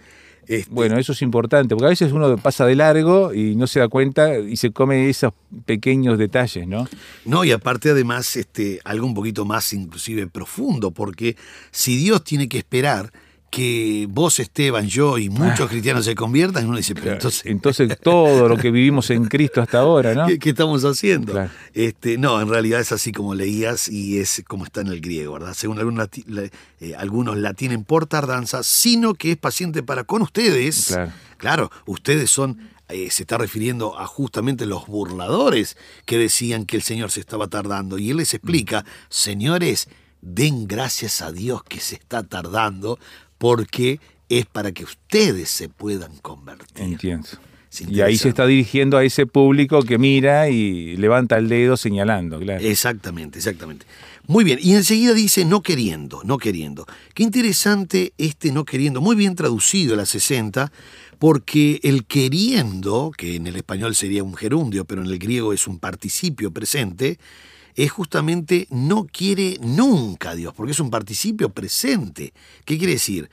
Este, 0.47 0.71
Bueno, 0.71 0.97
eso 0.97 1.13
es 1.13 1.21
importante, 1.21 1.75
porque 1.75 1.85
a 1.85 1.89
veces 1.89 2.11
uno 2.11 2.37
pasa 2.37 2.65
de 2.65 2.75
largo 2.75 3.33
y 3.33 3.55
no 3.55 3.67
se 3.67 3.79
da 3.79 3.87
cuenta 3.87 4.37
y 4.39 4.57
se 4.57 4.71
come 4.71 5.09
esos 5.09 5.33
pequeños 5.65 6.17
detalles, 6.17 6.67
¿no? 6.67 6.87
No, 7.25 7.43
y 7.43 7.51
aparte 7.51 7.91
además 7.91 8.35
este, 8.35 8.79
algo 8.83 9.05
un 9.05 9.13
poquito 9.13 9.45
más 9.45 9.71
inclusive 9.73 10.27
profundo, 10.27 10.91
porque 10.91 11.37
si 11.71 11.97
Dios 11.97 12.23
tiene 12.23 12.49
que 12.49 12.57
esperar 12.57 13.11
que 13.53 14.07
vos, 14.09 14.39
Esteban, 14.39 14.87
yo 14.87 15.19
y 15.19 15.29
muchos 15.29 15.69
cristianos 15.69 16.05
se 16.05 16.15
conviertan, 16.15 16.65
uno 16.65 16.77
dice, 16.77 16.95
pero 16.95 17.11
entonces, 17.11 17.45
Entonces 17.45 17.99
todo 17.99 18.49
lo 18.49 18.57
que 18.57 18.71
vivimos 18.71 19.11
en 19.11 19.25
Cristo 19.25 19.61
hasta 19.61 19.77
ahora, 19.77 20.15
¿no? 20.15 20.25
¿qué, 20.25 20.39
qué 20.39 20.49
estamos 20.49 20.83
haciendo? 20.83 21.33
Claro. 21.33 21.51
Este, 21.75 22.17
no, 22.17 22.41
en 22.41 22.49
realidad 22.49 22.79
es 22.79 22.91
así 22.91 23.11
como 23.11 23.35
leías 23.35 23.89
y 23.89 24.17
es 24.17 24.43
como 24.47 24.65
está 24.65 24.81
en 24.81 24.87
el 24.87 25.01
griego, 25.01 25.33
¿verdad? 25.33 25.53
Según 25.53 25.77
algunos, 25.77 26.09
eh, 26.81 26.95
algunos 26.97 27.37
la 27.37 27.53
tienen 27.53 27.83
por 27.83 28.07
tardanza, 28.07 28.63
sino 28.63 29.13
que 29.13 29.33
es 29.33 29.37
paciente 29.37 29.83
para 29.83 30.03
con 30.03 30.23
ustedes. 30.23 30.87
Claro. 30.87 31.11
Claro, 31.37 31.71
ustedes 31.85 32.31
son, 32.31 32.71
eh, 32.89 33.11
se 33.11 33.21
está 33.21 33.37
refiriendo 33.37 33.99
a 33.99 34.07
justamente 34.07 34.65
los 34.65 34.87
burladores 34.87 35.77
que 36.05 36.17
decían 36.17 36.65
que 36.65 36.75
el 36.75 36.81
Señor 36.81 37.11
se 37.11 37.19
estaba 37.19 37.47
tardando. 37.49 37.99
Y 37.99 38.09
Él 38.09 38.17
les 38.17 38.33
explica, 38.33 38.83
señores, 39.09 39.89
den 40.21 40.67
gracias 40.67 41.21
a 41.21 41.31
Dios 41.31 41.63
que 41.63 41.79
se 41.79 41.95
está 41.95 42.23
tardando 42.23 42.97
porque 43.43 43.99
es 44.29 44.45
para 44.45 44.71
que 44.71 44.85
ustedes 44.85 45.49
se 45.49 45.67
puedan 45.67 46.15
convertir. 46.21 46.81
Entiendo. 46.81 47.27
Y 47.89 47.99
ahí 47.99 48.15
se 48.15 48.29
está 48.29 48.47
dirigiendo 48.47 48.95
a 48.95 49.03
ese 49.03 49.25
público 49.25 49.81
que 49.81 49.97
mira 49.97 50.47
y 50.47 50.95
levanta 50.95 51.37
el 51.37 51.49
dedo 51.49 51.75
señalando, 51.75 52.39
claro. 52.39 52.63
Exactamente, 52.63 53.39
exactamente. 53.39 53.85
Muy 54.27 54.45
bien, 54.45 54.59
y 54.61 54.75
enseguida 54.75 55.13
dice 55.13 55.43
no 55.43 55.61
queriendo, 55.61 56.21
no 56.23 56.37
queriendo. 56.37 56.85
Qué 57.13 57.23
interesante 57.23 58.13
este 58.17 58.53
no 58.53 58.63
queriendo, 58.63 59.01
muy 59.01 59.17
bien 59.17 59.35
traducido 59.35 59.95
a 59.95 59.97
la 59.97 60.05
60, 60.05 60.71
porque 61.19 61.81
el 61.83 62.05
queriendo, 62.05 63.11
que 63.17 63.35
en 63.35 63.47
el 63.47 63.57
español 63.57 63.93
sería 63.93 64.23
un 64.23 64.35
gerundio, 64.35 64.85
pero 64.85 65.01
en 65.01 65.09
el 65.09 65.19
griego 65.19 65.51
es 65.51 65.67
un 65.67 65.79
participio 65.79 66.51
presente, 66.51 67.19
es 67.75 67.91
justamente 67.91 68.67
no 68.69 69.05
quiere 69.05 69.57
nunca 69.61 70.35
Dios, 70.35 70.53
porque 70.53 70.71
es 70.71 70.79
un 70.79 70.89
participio 70.89 71.49
presente. 71.49 72.33
¿Qué 72.65 72.77
quiere 72.77 72.93
decir? 72.93 73.29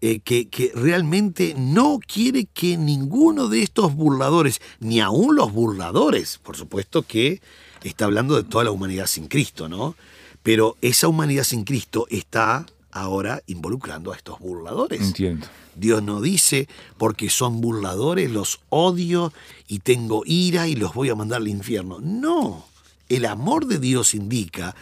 Eh, 0.00 0.20
que, 0.20 0.48
que 0.48 0.70
realmente 0.74 1.54
no 1.58 1.98
quiere 1.98 2.44
que 2.44 2.76
ninguno 2.76 3.48
de 3.48 3.62
estos 3.62 3.94
burladores, 3.94 4.60
ni 4.78 5.00
aun 5.00 5.34
los 5.34 5.52
burladores, 5.52 6.38
por 6.38 6.56
supuesto 6.56 7.02
que 7.02 7.40
está 7.82 8.04
hablando 8.04 8.36
de 8.36 8.44
toda 8.44 8.64
la 8.64 8.70
humanidad 8.70 9.06
sin 9.06 9.26
Cristo, 9.26 9.68
¿no? 9.68 9.96
Pero 10.44 10.76
esa 10.82 11.08
humanidad 11.08 11.42
sin 11.42 11.64
Cristo 11.64 12.06
está 12.10 12.64
ahora 12.92 13.42
involucrando 13.46 14.12
a 14.12 14.16
estos 14.16 14.38
burladores. 14.38 15.00
Entiendo. 15.00 15.46
Dios 15.74 16.02
no 16.02 16.20
dice, 16.20 16.68
porque 16.96 17.30
son 17.30 17.60
burladores, 17.60 18.30
los 18.30 18.60
odio 18.68 19.32
y 19.68 19.80
tengo 19.80 20.22
ira 20.26 20.66
y 20.68 20.74
los 20.74 20.94
voy 20.94 21.08
a 21.10 21.14
mandar 21.14 21.40
al 21.40 21.48
infierno. 21.48 21.98
No, 22.00 22.66
el 23.08 23.24
amor 23.24 23.66
de 23.66 23.78
Dios 23.78 24.14
indica 24.14 24.74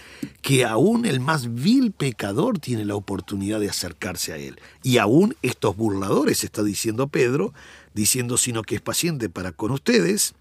que 0.42 0.64
aún 0.64 1.06
el 1.06 1.20
más 1.20 1.54
vil 1.54 1.92
pecador 1.92 2.58
tiene 2.58 2.84
la 2.84 2.94
oportunidad 2.94 3.60
de 3.60 3.68
acercarse 3.68 4.32
a 4.32 4.36
Él. 4.36 4.58
Y 4.82 4.98
aún 4.98 5.36
estos 5.42 5.76
burladores, 5.76 6.44
está 6.44 6.62
diciendo 6.62 7.08
Pedro, 7.08 7.52
diciendo 7.94 8.36
sino 8.36 8.62
que 8.62 8.76
es 8.76 8.80
paciente 8.80 9.28
para 9.28 9.52
con 9.52 9.70
ustedes, 9.70 10.34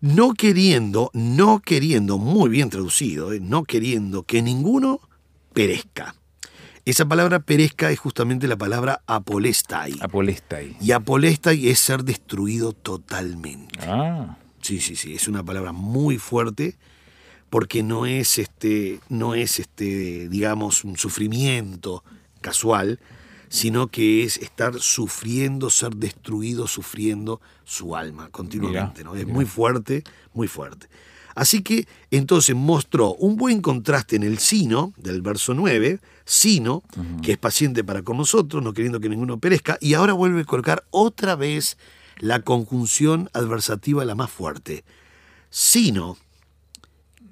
no 0.00 0.34
queriendo, 0.34 1.10
no 1.12 1.60
queriendo, 1.60 2.18
muy 2.18 2.50
bien 2.50 2.70
traducido, 2.70 3.32
¿eh? 3.32 3.40
no 3.40 3.64
queriendo 3.64 4.22
que 4.22 4.42
ninguno 4.42 5.00
perezca. 5.52 6.14
Esa 6.84 7.04
palabra 7.04 7.40
perezca 7.40 7.90
es 7.90 7.98
justamente 7.98 8.46
la 8.46 8.56
palabra 8.56 9.02
apolestai. 9.06 9.96
Apolestai. 10.00 10.76
Y 10.80 10.92
apolestai 10.92 11.68
es 11.68 11.80
ser 11.80 12.04
destruido 12.04 12.72
totalmente. 12.72 13.80
Ah, 13.82 14.36
Sí, 14.66 14.80
sí, 14.80 14.96
sí, 14.96 15.14
es 15.14 15.28
una 15.28 15.44
palabra 15.44 15.70
muy 15.70 16.18
fuerte 16.18 16.74
porque 17.50 17.84
no 17.84 18.04
es 18.04 18.36
este, 18.36 18.98
no 19.08 19.36
es 19.36 19.60
este, 19.60 20.28
digamos, 20.28 20.82
un 20.82 20.96
sufrimiento 20.96 22.02
casual, 22.40 22.98
sino 23.48 23.86
que 23.86 24.24
es 24.24 24.38
estar 24.38 24.80
sufriendo, 24.80 25.70
ser 25.70 25.94
destruido, 25.94 26.66
sufriendo 26.66 27.40
su 27.62 27.94
alma 27.94 28.28
continuamente. 28.30 29.04
¿no? 29.04 29.14
Es 29.14 29.24
muy 29.24 29.44
fuerte, 29.44 30.02
muy 30.34 30.48
fuerte. 30.48 30.88
Así 31.36 31.62
que 31.62 31.86
entonces 32.10 32.56
mostró 32.56 33.14
un 33.14 33.36
buen 33.36 33.62
contraste 33.62 34.16
en 34.16 34.24
el 34.24 34.38
sino 34.38 34.94
del 34.96 35.22
verso 35.22 35.54
9, 35.54 36.00
sino, 36.24 36.82
que 37.22 37.30
es 37.30 37.38
paciente 37.38 37.84
para 37.84 38.02
con 38.02 38.16
nosotros, 38.16 38.64
no 38.64 38.72
queriendo 38.72 38.98
que 38.98 39.08
ninguno 39.08 39.38
perezca, 39.38 39.78
y 39.80 39.94
ahora 39.94 40.12
vuelve 40.12 40.40
a 40.40 40.44
colocar 40.44 40.82
otra 40.90 41.36
vez 41.36 41.78
la 42.18 42.40
conjunción 42.40 43.28
adversativa 43.32 44.04
la 44.04 44.14
más 44.14 44.30
fuerte, 44.30 44.84
sino 45.50 46.16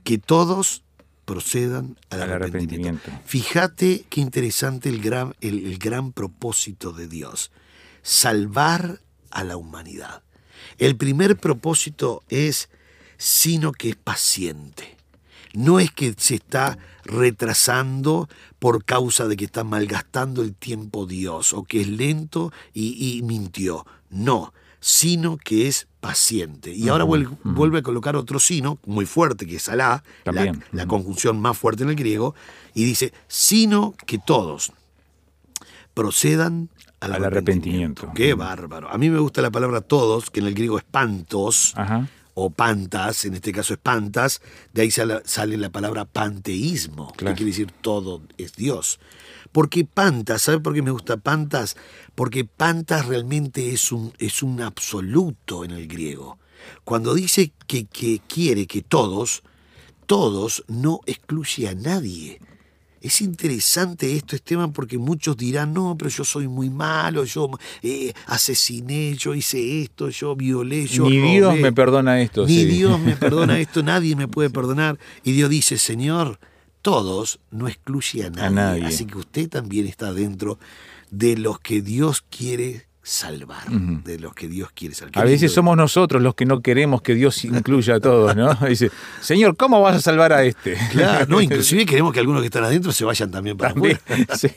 que 0.05 0.19
todos 0.19 0.83
procedan 1.25 1.97
al, 2.11 2.23
Al 2.23 2.33
arrepentimiento. 2.33 3.00
arrepentimiento. 3.09 3.29
Fíjate 3.29 4.05
qué 4.11 4.21
interesante 4.21 4.88
el 4.91 5.00
gran, 5.00 5.35
el- 5.41 5.67
el 5.67 5.79
gran 5.79 6.12
propósito 6.12 6.93
de 6.93 7.09
Dios, 7.09 7.50
salvar 8.03 9.00
a 9.31 9.43
la 9.45 9.57
humanidad. 9.57 10.23
El 10.79 10.97
primer 10.97 11.37
propósito 11.38 12.23
es, 12.29 12.69
sino 13.17 13.73
que 13.73 13.91
es 13.91 13.97
paciente. 13.97 14.97
No 15.55 15.81
es 15.81 15.91
que 15.93 16.14
se 16.19 16.35
está 16.35 16.79
retrasando 17.05 18.29
por 18.59 18.85
causa 18.85 19.26
de 19.29 19.37
que 19.37 19.45
está 19.45 19.64
malgastando 19.64 20.43
el 20.43 20.55
tiempo 20.55 21.07
Dios 21.07 21.53
o 21.53 21.64
que 21.64 21.81
es 21.83 21.88
lento 21.88 22.53
y, 22.73 23.17
y 23.19 23.23
mintió. 23.23 23.87
No, 24.11 24.53
sino 24.87 25.38
que 25.38 25.67
es 25.67 25.88
paciente. 26.00 26.71
Y 26.75 26.91
ahora 26.91 27.05
vuelve, 27.05 27.35
vuelve 27.43 27.79
a 27.79 27.83
colocar 27.83 28.17
otro 28.17 28.38
sino 28.38 28.79
muy 28.85 29.07
fuerte, 29.07 29.47
que 29.47 29.57
es 29.57 29.71
Alá, 29.71 30.05
la, 30.73 30.87
conjunción 30.87 31.41
más 31.41 31.57
fuerte 31.57 31.85
en 31.85 31.88
el 31.88 31.97
griego, 31.97 32.35
y 32.75 32.85
dice, 32.85 33.14
sino 33.26 33.95
que 34.07 34.19
todos 34.19 34.75
procedan 35.95 36.69
al, 37.00 37.14
Al 37.14 37.25
arrepentimiento. 37.25 38.03
arrepentimiento. 38.03 38.12
Qué 38.14 38.35
bárbaro. 38.35 38.91
A 38.91 38.99
mí 38.99 39.09
me 39.09 39.21
gusta 39.21 39.41
la 39.41 39.50
palabra 39.50 39.81
todos, 39.81 40.29
que 40.29 40.41
en 40.41 40.49
el 40.49 40.55
griego 40.55 40.76
es 40.76 40.85
pantos, 40.85 41.73
Ajá. 41.76 42.07
o 42.35 42.50
pantas, 42.50 43.25
en 43.25 43.33
este 43.33 43.53
caso 43.53 43.73
es 43.73 43.81
pantas, 43.81 44.43
de 44.75 44.83
ahí 44.83 44.91
sale, 44.91 45.23
sale 45.25 45.57
la 45.57 45.71
palabra 45.71 46.05
panteísmo, 46.05 47.11
Claro. 47.17 47.35
que 47.35 47.38
quiere 47.38 47.53
decir 47.53 47.73
todo 47.81 48.21
es 48.37 48.53
Dios. 48.55 49.00
Porque 49.55 49.85
pantas, 49.85 50.43
¿sabe 50.43 50.59
por 50.59 50.75
qué 50.75 50.83
me 50.83 50.91
gusta 50.91 51.17
pantas? 51.17 51.77
Porque 52.17 52.45
pantas 52.45 53.07
realmente 53.07 53.73
es 53.73 53.93
un, 53.93 54.13
es 54.19 54.43
un 54.43 54.61
absoluto 54.61 55.65
en 55.65 55.71
el 55.71 55.87
griego. 55.87 56.39
Cuando 56.83 57.15
dice 57.15 57.53
que, 57.69 57.85
que 57.85 58.21
quiere 58.27 58.67
que 58.67 58.83
todos, 58.83 59.45
todos 60.07 60.65
no 60.67 60.99
excluye 61.07 61.69
a 61.69 61.77
nadie. 61.77 62.41
Es 63.01 63.21
interesante 63.21 64.17
esto, 64.17 64.35
Esteban, 64.35 64.73
porque 64.73 64.99
muchos 64.99 65.37
dirán, 65.37 65.73
no, 65.73 65.95
pero 65.97 66.11
yo 66.11 66.25
soy 66.25 66.49
muy 66.49 66.69
malo, 66.69 67.23
yo 67.23 67.49
eh, 67.85 68.13
asesiné, 68.27 69.15
yo 69.15 69.37
hice 69.37 69.83
esto, 69.83 70.09
yo 70.09 70.35
violé, 70.35 70.89
yo 70.89 71.09
Ni 71.09 71.19
Dios 71.19 71.53
robé". 71.53 71.63
me 71.63 71.73
perdona 71.73 72.21
esto. 72.21 72.45
Ni 72.45 72.57
sí. 72.57 72.65
Dios 72.65 72.99
me 72.99 73.15
perdona 73.15 73.57
esto, 73.61 73.85
nadie 73.85 74.17
me 74.17 74.27
puede 74.27 74.51
perdonar. 74.51 74.99
Y 75.23 75.31
Dios 75.31 75.49
dice, 75.49 75.79
Señor, 75.79 76.41
todos 76.85 77.41
no 77.50 77.67
excluye 77.67 78.26
a 78.26 78.31
nadie. 78.31 78.55
nadie. 78.55 78.85
Así 78.85 79.07
que 79.07 79.17
usted 79.17 79.49
también 79.49 79.87
está 79.87 80.12
dentro 80.12 80.59
de 81.11 81.38
los 81.38 81.59
que 81.59 81.81
Dios 81.81 82.23
quiere 82.29 82.87
salvar. 83.05 83.69
De 83.69 84.19
los 84.19 84.35
que 84.35 84.49
Dios 84.49 84.71
quiere 84.75 84.95
salvar. 84.95 85.23
A 85.23 85.29
veces 85.29 85.53
somos 85.53 85.77
nosotros 85.77 86.23
los 86.23 86.35
que 86.35 86.47
no 86.47 86.61
queremos 86.61 87.03
que 87.03 87.15
Dios 87.15 87.45
incluya 87.45 87.97
a 87.97 88.01
todos, 88.01 88.35
¿no? 88.35 88.55
Dice, 88.69 88.91
Señor, 89.21 89.57
¿cómo 89.57 89.81
vas 89.83 89.97
a 89.97 90.01
salvar 90.01 90.33
a 90.33 90.43
este? 90.43 90.77
Claro, 90.91 91.27
no, 91.29 91.41
inclusive 91.41 91.85
queremos 91.87 92.13
que 92.15 92.21
algunos 92.21 92.41
que 92.41 92.47
están 92.47 92.65
adentro 92.65 92.93
se 92.93 93.05
vayan 93.05 93.31
también 93.31 93.59
para 93.59 93.75
También, 93.75 93.99
afuera. 94.09 94.35
sí, 94.37 94.49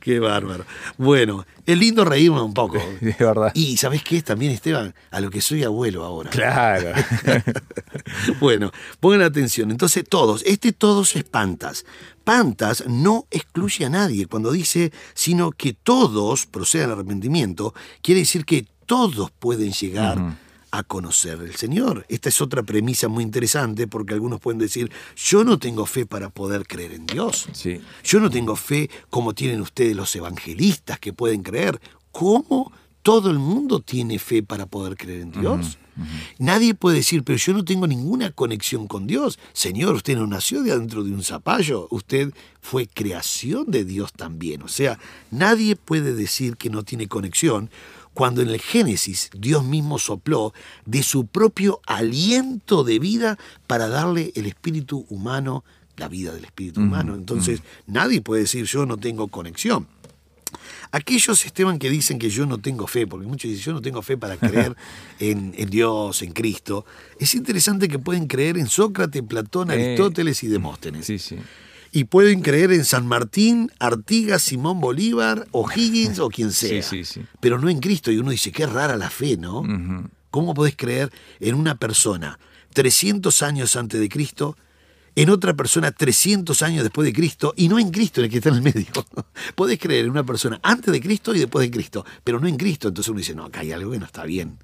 Qué 0.00 0.18
bárbaro. 0.18 0.64
Bueno, 0.96 1.46
es 1.66 1.78
lindo 1.78 2.06
reírme 2.06 2.40
un 2.40 2.54
poco. 2.54 2.78
de 3.00 3.14
verdad. 3.18 3.52
Y 3.54 3.76
¿sabés 3.76 4.02
qué 4.02 4.16
es 4.16 4.24
también, 4.24 4.52
Esteban? 4.52 4.94
A 5.10 5.20
lo 5.20 5.30
que 5.30 5.42
soy 5.42 5.62
abuelo 5.62 6.04
ahora. 6.04 6.30
Claro. 6.30 6.92
bueno, 8.40 8.72
pongan 8.98 9.22
atención. 9.22 9.70
Entonces, 9.70 10.04
todos, 10.08 10.42
este 10.46 10.72
todos 10.72 11.14
es 11.16 11.24
pantas. 12.24 12.84
No 12.86 13.26
excluye 13.30 13.84
a 13.84 13.90
nadie 13.90 14.26
cuando 14.26 14.52
dice, 14.52 14.92
sino 15.14 15.50
que 15.52 15.72
todos 15.72 16.46
procedan 16.46 16.90
al 16.90 16.98
arrepentimiento, 16.98 17.74
quiere 18.02 18.20
decir 18.20 18.44
que 18.44 18.66
todos 18.86 19.30
pueden 19.30 19.72
llegar 19.72 20.36
a 20.72 20.82
conocer 20.82 21.40
al 21.40 21.54
Señor. 21.56 22.06
Esta 22.08 22.28
es 22.28 22.40
otra 22.40 22.62
premisa 22.62 23.08
muy 23.08 23.24
interesante 23.24 23.86
porque 23.86 24.14
algunos 24.14 24.40
pueden 24.40 24.58
decir, 24.58 24.90
yo 25.16 25.44
no 25.44 25.58
tengo 25.58 25.86
fe 25.86 26.06
para 26.06 26.30
poder 26.30 26.66
creer 26.66 26.92
en 26.92 27.06
Dios. 27.06 27.48
Sí. 27.52 27.80
Yo 28.04 28.20
no 28.20 28.30
tengo 28.30 28.56
fe 28.56 28.90
como 29.08 29.34
tienen 29.34 29.60
ustedes 29.60 29.96
los 29.96 30.14
evangelistas 30.14 30.98
que 30.98 31.12
pueden 31.12 31.42
creer. 31.42 31.80
¿Cómo 32.12 32.72
todo 33.02 33.30
el 33.30 33.38
mundo 33.38 33.80
tiene 33.80 34.18
fe 34.18 34.42
para 34.42 34.66
poder 34.66 34.96
creer 34.96 35.22
en 35.22 35.32
Dios? 35.32 35.78
Nadie 36.38 36.74
puede 36.74 36.98
decir, 36.98 37.22
pero 37.24 37.38
yo 37.38 37.52
no 37.52 37.64
tengo 37.64 37.86
ninguna 37.86 38.32
conexión 38.32 38.86
con 38.86 39.06
Dios. 39.06 39.38
Señor, 39.52 39.94
usted 39.94 40.16
no 40.16 40.26
nació 40.26 40.62
de 40.62 40.72
adentro 40.72 41.04
de 41.04 41.12
un 41.12 41.22
zapallo, 41.22 41.88
usted 41.90 42.32
fue 42.60 42.86
creación 42.86 43.70
de 43.70 43.84
Dios 43.84 44.12
también. 44.12 44.62
O 44.62 44.68
sea, 44.68 44.98
nadie 45.30 45.76
puede 45.76 46.14
decir 46.14 46.56
que 46.56 46.70
no 46.70 46.82
tiene 46.82 47.08
conexión 47.08 47.70
cuando 48.14 48.42
en 48.42 48.48
el 48.48 48.60
Génesis 48.60 49.30
Dios 49.36 49.64
mismo 49.64 49.98
sopló 49.98 50.52
de 50.84 51.02
su 51.02 51.26
propio 51.26 51.80
aliento 51.86 52.84
de 52.84 52.98
vida 52.98 53.38
para 53.66 53.88
darle 53.88 54.32
el 54.34 54.46
espíritu 54.46 55.06
humano, 55.08 55.64
la 55.96 56.08
vida 56.08 56.32
del 56.32 56.44
espíritu 56.44 56.80
humano. 56.80 57.14
Entonces, 57.14 57.62
nadie 57.86 58.20
puede 58.20 58.42
decir 58.42 58.64
yo 58.64 58.86
no 58.86 58.96
tengo 58.96 59.28
conexión. 59.28 59.86
Aquellos, 60.92 61.44
Esteban, 61.44 61.78
que 61.78 61.90
dicen 61.90 62.18
que 62.18 62.30
yo 62.30 62.46
no 62.46 62.58
tengo 62.58 62.86
fe, 62.86 63.06
porque 63.06 63.26
muchos 63.26 63.50
dicen 63.50 63.64
yo 63.64 63.72
no 63.72 63.80
tengo 63.80 64.02
fe 64.02 64.16
para 64.16 64.36
creer 64.36 64.76
en, 65.18 65.54
en 65.56 65.70
Dios, 65.70 66.22
en 66.22 66.32
Cristo, 66.32 66.84
es 67.18 67.34
interesante 67.34 67.88
que 67.88 67.98
pueden 67.98 68.26
creer 68.26 68.58
en 68.58 68.68
Sócrates, 68.68 69.22
Platón, 69.22 69.70
Aristóteles 69.70 70.42
y 70.42 70.48
Demóstenes. 70.48 71.06
Sí, 71.06 71.18
sí. 71.18 71.36
Y 71.92 72.04
pueden 72.04 72.40
creer 72.40 72.70
en 72.72 72.84
San 72.84 73.06
Martín, 73.06 73.72
Artigas, 73.80 74.42
Simón 74.42 74.80
Bolívar, 74.80 75.48
o 75.50 75.68
Higgins 75.70 76.20
o 76.20 76.28
quien 76.28 76.52
sea. 76.52 76.82
Sí. 76.82 77.02
Pero 77.40 77.58
no 77.58 77.68
en 77.68 77.80
Cristo. 77.80 78.12
Y 78.12 78.18
uno 78.18 78.30
dice, 78.30 78.52
qué 78.52 78.64
rara 78.66 78.96
la 78.96 79.10
fe, 79.10 79.36
¿no? 79.36 79.64
¿Cómo 80.30 80.54
podés 80.54 80.76
creer 80.76 81.10
en 81.40 81.56
una 81.56 81.74
persona 81.74 82.38
300 82.74 83.42
años 83.42 83.74
antes 83.76 84.00
de 84.00 84.08
Cristo, 84.08 84.56
en 85.16 85.30
otra 85.30 85.54
persona 85.54 85.92
300 85.92 86.62
años 86.62 86.82
después 86.82 87.06
de 87.06 87.12
Cristo, 87.12 87.52
y 87.56 87.68
no 87.68 87.78
en 87.78 87.90
Cristo, 87.90 88.20
en 88.20 88.26
el 88.26 88.30
que 88.30 88.38
está 88.38 88.50
en 88.50 88.56
el 88.56 88.62
medio? 88.62 88.86
podés 89.54 89.78
creer 89.78 90.04
en 90.04 90.10
una 90.10 90.24
persona 90.24 90.60
antes 90.62 90.92
de 90.92 91.00
Cristo 91.00 91.34
y 91.34 91.38
después 91.38 91.66
de 91.66 91.70
Cristo, 91.70 92.04
pero 92.24 92.40
no 92.40 92.46
en 92.46 92.56
Cristo. 92.56 92.88
Entonces 92.88 93.10
uno 93.10 93.18
dice, 93.18 93.34
no, 93.34 93.44
acá 93.44 93.60
hay 93.60 93.72
algo 93.72 93.92
que 93.92 93.98
no 93.98 94.06
está 94.06 94.24
bien. 94.24 94.58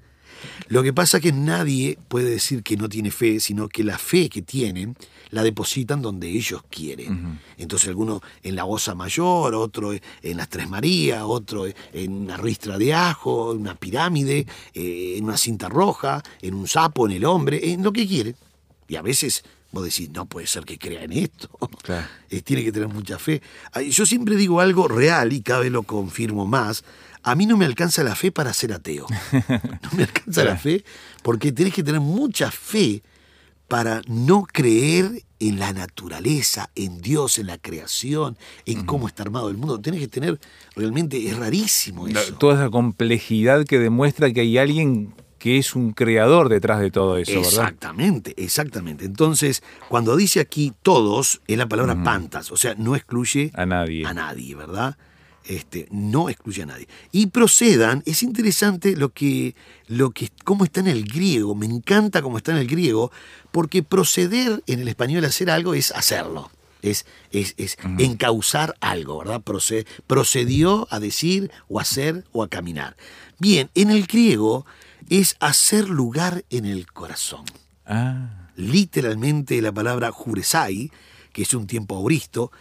Lo 0.67 0.83
que 0.83 0.93
pasa 0.93 1.17
es 1.17 1.23
que 1.23 1.31
nadie 1.31 1.97
puede 2.07 2.29
decir 2.29 2.63
que 2.63 2.77
no 2.77 2.89
tiene 2.89 3.11
fe, 3.11 3.39
sino 3.39 3.67
que 3.69 3.83
la 3.83 3.97
fe 3.97 4.29
que 4.29 4.41
tienen 4.41 4.95
la 5.29 5.43
depositan 5.43 6.01
donde 6.01 6.29
ellos 6.29 6.61
quieren. 6.69 7.39
Entonces 7.57 7.89
alguno 7.89 8.21
en 8.43 8.55
la 8.55 8.65
Osa 8.65 8.95
Mayor, 8.95 9.55
otro 9.55 9.93
en 9.93 10.37
las 10.37 10.49
Tres 10.49 10.69
Marías, 10.69 11.23
otro 11.25 11.65
en 11.65 12.13
una 12.13 12.37
ristra 12.37 12.77
de 12.77 12.93
ajo, 12.93 13.53
en 13.53 13.59
una 13.59 13.75
pirámide, 13.75 14.45
eh, 14.73 15.15
en 15.17 15.25
una 15.25 15.37
cinta 15.37 15.69
roja, 15.69 16.23
en 16.41 16.53
un 16.53 16.67
sapo, 16.67 17.07
en 17.07 17.13
el 17.13 17.25
hombre, 17.25 17.71
en 17.71 17.83
lo 17.83 17.91
que 17.91 18.07
quieren. 18.07 18.35
Y 18.87 18.95
a 18.95 19.01
veces 19.01 19.43
vos 19.71 19.83
decís, 19.83 20.09
no 20.11 20.25
puede 20.25 20.47
ser 20.47 20.63
que 20.65 20.77
crea 20.77 21.03
en 21.03 21.11
esto. 21.13 21.49
Claro. 21.83 22.05
Eh, 22.29 22.41
tiene 22.41 22.63
que 22.65 22.71
tener 22.71 22.89
mucha 22.89 23.17
fe. 23.17 23.41
Ay, 23.71 23.91
Yo 23.91 24.05
siempre 24.05 24.35
digo 24.35 24.59
algo 24.59 24.87
real 24.89 25.31
y 25.31 25.41
cada 25.41 25.61
vez 25.61 25.71
lo 25.71 25.83
confirmo 25.83 26.45
más. 26.45 26.83
A 27.23 27.33
mí 27.35 27.45
no 27.45 27.55
me 27.57 27.65
alcanza 27.65 28.03
la 28.03 28.15
fe 28.15 28.31
para 28.31 28.53
ser 28.53 28.73
ateo. 28.73 29.05
No 29.49 29.89
me 29.95 30.03
alcanza 30.03 30.43
la 30.43 30.57
fe 30.57 30.83
porque 31.23 31.51
tenés 31.51 31.73
que 31.73 31.83
tener 31.83 32.01
mucha 32.01 32.51
fe 32.51 33.01
para 33.67 34.01
no 34.07 34.43
creer 34.43 35.23
en 35.39 35.59
la 35.59 35.71
naturaleza, 35.73 36.69
en 36.75 37.01
Dios, 37.01 37.37
en 37.37 37.47
la 37.47 37.57
creación, 37.57 38.37
en 38.65 38.85
cómo 38.85 39.07
está 39.07 39.23
armado 39.23 39.49
el 39.49 39.57
mundo. 39.57 39.79
Tenés 39.79 39.99
que 39.99 40.07
tener, 40.07 40.39
realmente, 40.75 41.27
es 41.27 41.37
rarísimo 41.37 42.07
La- 42.07 42.21
eso. 42.21 42.35
Toda 42.35 42.55
esa 42.55 42.69
complejidad 42.69 43.65
que 43.65 43.77
demuestra 43.79 44.31
que 44.33 44.41
hay 44.41 44.57
alguien 44.57 45.13
que 45.37 45.57
es 45.57 45.75
un 45.75 45.91
creador 45.93 46.49
detrás 46.49 46.79
de 46.79 46.91
todo 46.91 47.17
eso, 47.17 47.31
¿verdad? 47.33 47.47
Exactamente, 47.47 48.33
exactamente. 48.37 49.05
Entonces, 49.05 49.61
cuando 49.89 50.15
dice 50.15 50.39
aquí 50.39 50.73
todos, 50.81 51.41
es 51.47 51.57
la 51.57 51.67
palabra 51.67 52.03
pantas, 52.03 52.51
o 52.51 52.57
sea, 52.57 52.75
no 52.77 52.95
excluye 52.95 53.51
A 53.53 53.65
nadie. 53.65 54.05
a 54.05 54.13
nadie, 54.13 54.55
¿verdad? 54.55 54.97
Este, 55.45 55.87
no 55.91 56.27
excluye 56.29 56.63
a 56.63 56.65
nadie. 56.65 56.87
Y 57.13 57.27
procedan, 57.27 58.03
es 58.05 58.21
interesante 58.21 58.97
lo 58.97 59.09
que, 59.09 59.55
lo 59.87 60.09
que, 60.11 60.29
cómo 60.43 60.65
está 60.65 60.81
en 60.81 60.87
el 60.87 61.05
griego, 61.05 61.55
me 61.55 61.65
encanta 61.65 62.21
cómo 62.21 62.37
está 62.37 62.51
en 62.51 62.57
el 62.57 62.67
griego, 62.67 63.11
porque 63.51 63.81
proceder 63.83 64.61
en 64.67 64.79
el 64.81 64.87
español, 64.89 65.23
hacer 65.23 65.49
algo, 65.49 65.73
es 65.73 65.91
hacerlo. 65.91 66.51
Es, 66.81 67.05
es, 67.31 67.53
es 67.57 67.77
encauzar 67.97 68.75
algo, 68.81 69.19
¿verdad? 69.19 69.41
Proce- 69.41 69.85
procedió 70.05 70.87
a 70.91 70.99
decir 70.99 71.49
o 71.69 71.79
hacer 71.79 72.23
o 72.33 72.43
a 72.43 72.49
caminar. 72.49 72.95
Bien, 73.39 73.69
en 73.73 73.89
el 73.89 74.05
griego 74.05 74.65
es 75.09 75.35
hacer 75.39 75.89
lugar 75.89 76.45
en 76.49 76.65
el 76.65 76.91
corazón 76.91 77.45
Ah, 77.87 78.49
literalmente 78.57 79.61
la 79.61 79.71
palabra 79.71 80.11
juresai, 80.11 80.91
que 81.31 81.43
es 81.43 81.53
un 81.53 81.67
tiempo 81.67 81.95
auristo, 81.95 82.51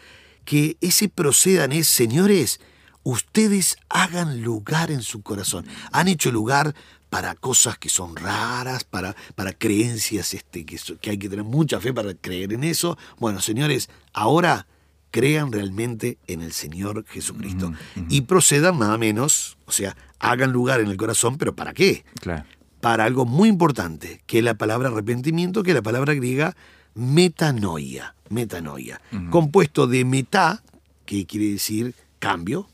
que 0.44 0.76
ese 0.80 1.08
procedan 1.08 1.72
es, 1.72 1.88
señores, 1.88 2.60
ustedes 3.02 3.76
hagan 3.88 4.42
lugar 4.42 4.92
en 4.92 5.02
su 5.02 5.22
corazón. 5.22 5.66
Han 5.90 6.06
hecho 6.06 6.30
lugar 6.30 6.76
para 7.10 7.34
cosas 7.34 7.76
que 7.78 7.88
son 7.88 8.14
raras, 8.14 8.84
para, 8.84 9.16
para 9.34 9.52
creencias 9.52 10.32
este, 10.32 10.64
que, 10.64 10.78
que 11.00 11.10
hay 11.10 11.18
que 11.18 11.28
tener 11.28 11.44
mucha 11.44 11.80
fe 11.80 11.92
para 11.92 12.14
creer 12.14 12.52
en 12.52 12.62
eso. 12.62 12.96
Bueno, 13.18 13.40
señores, 13.40 13.90
ahora 14.12 14.68
crean 15.16 15.50
realmente 15.50 16.18
en 16.26 16.42
el 16.42 16.52
Señor 16.52 17.06
Jesucristo. 17.08 17.72
Y 18.10 18.22
procedan 18.22 18.78
nada 18.78 18.98
menos, 18.98 19.56
o 19.64 19.72
sea, 19.72 19.96
hagan 20.18 20.52
lugar 20.52 20.80
en 20.80 20.88
el 20.88 20.98
corazón, 20.98 21.38
pero 21.38 21.56
¿para 21.56 21.72
qué? 21.72 22.04
Claro. 22.20 22.44
Para 22.82 23.04
algo 23.04 23.24
muy 23.24 23.48
importante, 23.48 24.20
que 24.26 24.40
es 24.40 24.44
la 24.44 24.58
palabra 24.58 24.90
arrepentimiento, 24.90 25.62
que 25.62 25.70
es 25.70 25.74
la 25.74 25.80
palabra 25.80 26.12
griega 26.12 26.54
metanoia. 26.94 28.14
Metanoia. 28.28 29.00
Compuesto 29.30 29.86
de 29.86 30.04
meta, 30.04 30.62
que 31.06 31.24
quiere 31.24 31.52
decir 31.52 31.94
cambio, 32.18 32.68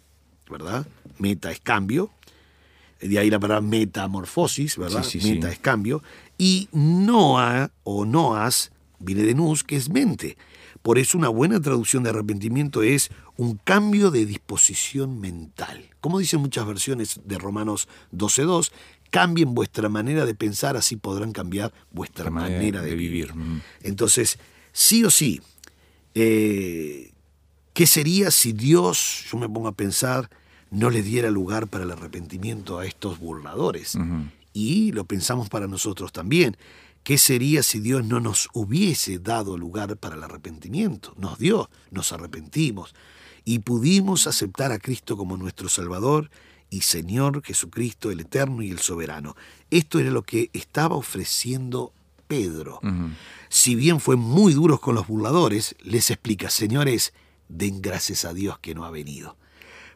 ¿verdad? 0.51 0.85
Meta 1.19 1.53
es 1.53 1.61
cambio. 1.61 2.11
De 3.01 3.21
ahí 3.21 3.31
la 3.31 3.39
palabra 3.39 3.61
metamorfosis, 3.61 4.79
¿verdad? 4.79 5.05
Sí, 5.05 5.21
sí, 5.21 5.29
sí. 5.29 5.35
meta 5.35 5.49
es 5.49 5.61
cambio. 5.61 6.03
Y 6.39 6.69
noa 6.73 7.71
o 7.85 8.05
noas 8.05 8.73
viene 8.99 9.23
de 9.23 9.35
nous, 9.35 9.63
que 9.63 9.77
es 9.77 9.89
mente. 9.91 10.37
Por 10.83 10.99
eso 10.99 11.17
una 11.17 11.29
buena 11.29 11.61
traducción 11.61 12.03
de 12.03 12.11
arrepentimiento 12.11 12.83
es 12.83 13.11
un 13.37 13.57
cambio 13.57 14.11
de 14.11 14.27
disposición 14.27 15.21
mental. 15.21 15.91
Como 16.01 16.19
dicen 16.19 16.41
muchas 16.41 16.67
versiones 16.67 17.21
de 17.25 17.39
Romanos 17.39 17.89
12.2, 18.13 18.73
cambien 19.11 19.55
vuestra 19.55 19.89
manera 19.89 20.27
de 20.27 20.35
pensar, 20.35 20.77
así 20.77 20.97
podrán 20.97 21.33
cambiar 21.33 21.73
vuestra 21.93 22.31
manera 22.31 22.57
manera, 22.57 22.83
de, 22.83 22.91
de 22.91 22.97
vivir. 22.97 23.33
vivir. 23.33 23.47
Mm. 23.47 23.63
Entonces, 23.83 24.39
sí 24.73 25.05
o 25.05 25.11
sí, 25.11 25.41
eh, 26.15 27.13
¿qué 27.73 27.87
sería 27.87 28.31
si 28.31 28.53
Dios, 28.53 29.27
yo 29.31 29.39
me 29.39 29.49
pongo 29.49 29.69
a 29.69 29.73
pensar, 29.73 30.31
no 30.71 30.91
le 30.91 31.03
diera 31.03 31.31
lugar 31.31 31.69
para 31.69 31.85
el 31.85 31.91
arrepentimiento 31.91 32.79
a 32.79 32.87
estos 32.87 33.19
burladores? 33.19 33.97
Y 34.55 34.93
lo 34.93 35.05
pensamos 35.05 35.49
para 35.49 35.67
nosotros 35.67 36.13
también. 36.13 36.57
¿Qué 37.05 37.19
sería 37.19 37.63
si 37.63 37.81
Dios 37.81 38.05
no 38.05 38.21
nos 38.21 38.49
hubiese 38.53 39.19
dado 39.19 39.59
lugar 39.59 39.97
para 39.97 40.15
el 40.15 40.23
arrepentimiento? 40.23 41.15
Nos 41.17 41.39
dio, 41.39 41.69
nos 41.91 42.13
arrepentimos 42.13 42.95
y 43.45 43.59
pudimos 43.59 44.27
aceptar 44.29 44.71
a 44.71 44.79
Cristo 44.79 45.17
como 45.17 45.37
nuestro 45.37 45.69
Salvador 45.69 46.31
y 46.71 46.83
Señor 46.83 47.43
Jesucristo, 47.43 48.11
el 48.11 48.21
Eterno 48.21 48.63
y 48.63 48.71
el 48.71 48.79
Soberano. 48.79 49.37
Esto 49.71 49.99
era 49.99 50.11
lo 50.11 50.23
que 50.23 50.49
estaba 50.53 50.95
ofreciendo 50.95 51.93
Pedro. 52.29 52.81
Si 53.49 53.75
bien 53.75 54.01
fue 54.01 54.17
muy 54.17 54.55
duros 54.55 54.81
con 54.81 54.95
los 54.95 55.07
burladores, 55.07 55.75
les 55.83 56.11
explica, 56.11 56.51
señores, 56.51 57.13
den 57.49 57.83
gracias 57.83 58.25
a 58.25 58.33
Dios 58.33 58.59
que 58.61 58.75
no 58.75 58.85
ha 58.85 58.91
venido. 58.91 59.37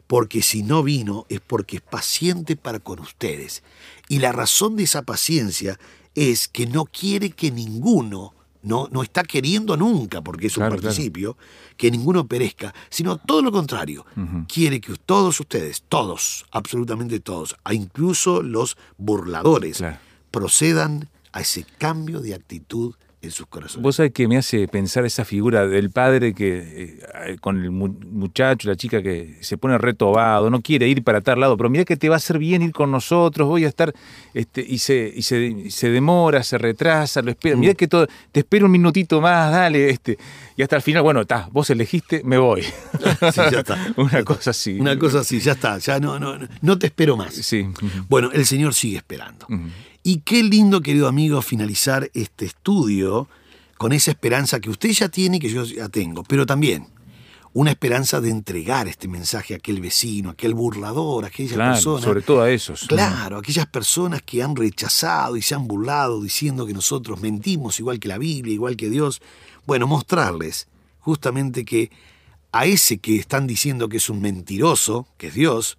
Porque 0.05 0.41
si 0.41 0.61
no 0.61 0.83
vino 0.83 1.25
es 1.29 1.39
porque 1.39 1.77
es 1.77 1.81
paciente 1.81 2.55
para 2.55 2.79
con 2.79 2.99
ustedes. 2.99 3.63
Y 4.07 4.19
la 4.19 4.33
razón 4.33 4.75
de 4.75 4.83
esa 4.83 5.01
paciencia 5.01 5.79
es 6.17 6.47
que 6.47 6.65
no 6.65 6.85
quiere 6.85 7.29
que 7.29 7.51
ninguno, 7.51 8.33
no, 8.63 8.89
no 8.91 9.03
está 9.03 9.23
queriendo 9.23 9.77
nunca, 9.77 10.21
porque 10.23 10.47
es 10.47 10.57
un 10.57 10.61
Claro, 10.61 10.71
claro. 10.77 10.81
participio, 10.87 11.37
que 11.77 11.91
ninguno 11.91 12.25
perezca, 12.27 12.73
sino 12.89 13.17
todo 13.17 13.43
lo 13.43 13.51
contrario. 13.51 14.03
Quiere 14.51 14.81
que 14.81 14.95
todos 15.05 15.39
ustedes, 15.39 15.83
todos, 15.87 16.45
absolutamente 16.51 17.19
todos, 17.19 17.55
incluso 17.71 18.41
los 18.41 18.77
burladores, 18.97 19.77
Claro. 19.77 19.99
procedan 20.31 21.07
a 21.33 21.41
ese 21.41 21.65
cambio 21.77 22.19
de 22.19 22.33
actitud 22.33 22.95
en 23.21 23.31
sus 23.31 23.47
corazones. 23.47 23.81
Vos 23.81 23.95
sabés 23.95 24.11
que 24.11 24.27
me 24.27 24.37
hace 24.37 24.67
pensar 24.67 25.03
esa 25.05 25.25
figura 25.25 25.65
del 25.67 25.89
padre 25.89 26.33
que 26.35 26.99
eh, 27.25 27.37
con 27.41 27.61
el 27.63 27.71
mu- 27.71 27.95
muchacho, 28.11 28.69
la 28.69 28.75
chica 28.75 29.01
que 29.01 29.37
se 29.41 29.57
pone 29.57 29.77
retobado, 29.79 30.49
no 30.51 30.61
quiere 30.61 30.87
ir 30.87 31.03
para 31.03 31.21
tal 31.21 31.39
lado, 31.39 31.57
pero 31.57 31.69
mira 31.69 31.83
que 31.83 31.97
te 31.97 32.09
va 32.09 32.15
a 32.15 32.17
hacer 32.17 32.37
bien 32.37 32.61
ir 32.61 32.71
con 32.73 32.91
nosotros, 32.91 33.47
voy 33.47 33.65
a 33.65 33.67
estar, 33.69 33.91
este, 34.35 34.61
y 34.67 34.77
se, 34.77 35.11
y 35.15 35.23
se, 35.23 35.45
y 35.47 35.71
se 35.71 35.89
demora, 35.89 36.43
se 36.43 36.57
retrasa, 36.59 37.21
lo 37.23 37.31
espera, 37.31 37.55
mira 37.55 37.73
que 37.73 37.87
todo, 37.87 38.07
te 38.31 38.41
espero 38.41 38.65
un 38.67 38.71
minutito 38.71 39.19
más, 39.19 39.51
dale, 39.51 39.89
este, 39.89 40.17
y 40.55 40.61
hasta 40.61 40.75
el 40.75 40.81
final, 40.83 41.01
bueno, 41.01 41.21
está, 41.21 41.49
vos 41.51 41.69
elegiste, 41.71 42.21
me 42.23 42.37
voy. 42.37 42.61
Sí, 43.33 43.41
ya 43.51 43.59
está. 43.59 43.77
Una 43.97 44.23
cosa 44.23 44.51
así. 44.51 44.79
Una 44.79 44.97
cosa 44.97 45.19
así, 45.21 45.39
ya 45.39 45.53
está, 45.53 45.77
ya 45.79 45.99
no, 45.99 46.19
no, 46.19 46.37
no, 46.37 46.47
no 46.61 46.77
te 46.79 46.87
espero 46.87 47.17
más. 47.17 47.33
Sí. 47.33 47.67
Bueno, 48.09 48.31
el 48.31 48.45
Señor 48.45 48.73
sigue 48.73 48.97
esperando. 48.97 49.45
Ujú. 49.49 49.63
Y 50.07 50.19
qué 50.19 50.41
lindo, 50.41 50.79
querido 50.79 51.09
amigo, 51.09 51.41
finalizar 51.41 52.09
este 52.13 52.45
estudio 52.45 53.27
con 53.77 53.91
esa 53.91 54.11
esperanza 54.11 54.61
que 54.61 54.69
usted 54.69 54.91
ya 54.91 55.09
tiene 55.09 55.35
y 55.35 55.39
que 55.41 55.49
yo 55.49 55.65
ya 55.65 55.89
tengo, 55.89 56.23
pero 56.23 56.45
también 56.45 56.87
una 57.51 57.71
esperanza 57.71 58.21
de 58.21 58.29
entregar 58.29 58.87
este 58.87 59.09
mensaje 59.09 59.53
a 59.53 59.57
aquel 59.57 59.81
vecino, 59.81 60.29
a 60.29 60.31
aquel 60.31 60.53
burlador, 60.53 61.25
a 61.25 61.27
aquella 61.27 61.55
Claro, 61.55 61.73
persona. 61.73 62.01
sobre 62.05 62.21
todo 62.21 62.41
a 62.41 62.49
esos. 62.49 62.87
Claro, 62.87 63.39
aquellas 63.39 63.65
personas 63.65 64.21
que 64.21 64.41
han 64.41 64.55
rechazado 64.55 65.35
y 65.35 65.41
se 65.41 65.55
han 65.55 65.67
burlado 65.67 66.21
diciendo 66.21 66.65
que 66.65 66.71
nosotros 66.71 67.19
mentimos 67.19 67.77
igual 67.81 67.99
que 67.99 68.07
la 68.07 68.17
Biblia, 68.17 68.53
igual 68.53 68.77
que 68.77 68.89
Dios. 68.89 69.21
Bueno, 69.65 69.87
mostrarles 69.87 70.69
justamente 71.01 71.65
que 71.65 71.91
a 72.53 72.65
ese 72.65 72.99
que 72.99 73.17
están 73.17 73.45
diciendo 73.45 73.89
que 73.89 73.97
es 73.97 74.09
un 74.09 74.21
mentiroso, 74.21 75.05
que 75.17 75.27
es 75.27 75.33
Dios, 75.33 75.77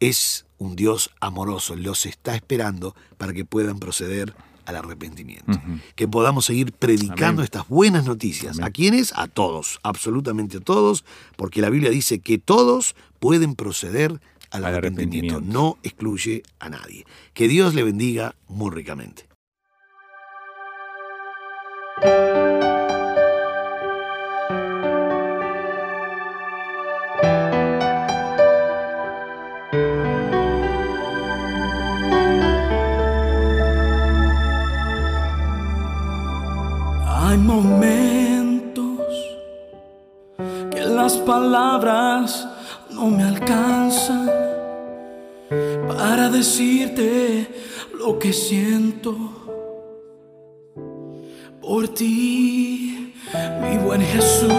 es 0.00 0.44
un 0.64 0.76
Dios 0.76 1.10
amoroso, 1.20 1.76
los 1.76 2.06
está 2.06 2.34
esperando 2.34 2.94
para 3.18 3.32
que 3.32 3.44
puedan 3.44 3.78
proceder 3.78 4.34
al 4.66 4.76
arrepentimiento. 4.76 5.60
Que 5.94 6.08
podamos 6.08 6.46
seguir 6.46 6.72
predicando 6.72 7.40
Amén. 7.42 7.44
estas 7.44 7.68
buenas 7.68 8.06
noticias. 8.06 8.60
¿A 8.60 8.70
quiénes? 8.70 9.12
A 9.14 9.26
todos, 9.28 9.78
absolutamente 9.82 10.56
a 10.56 10.60
todos, 10.60 11.04
porque 11.36 11.60
la 11.60 11.68
Biblia 11.70 11.90
dice 11.90 12.20
que 12.20 12.38
todos 12.38 12.96
pueden 13.20 13.56
proceder 13.56 14.20
al, 14.50 14.64
Al 14.64 14.74
arrepentimiento. 14.76 15.34
arrepentimiento. 15.36 15.40
No 15.52 15.78
excluye 15.82 16.42
a 16.60 16.70
nadie. 16.70 17.04
Que 17.34 17.46
Dios 17.48 17.74
le 17.74 17.82
bendiga 17.82 18.36
muy 18.48 18.70
ricamente. 18.70 19.26
Decirte 46.44 47.48
lo 47.98 48.18
que 48.18 48.30
siento 48.30 49.16
por 51.62 51.88
ti, 51.88 53.14
mi 53.62 53.78
buen 53.78 54.02
Jesús. 54.02 54.52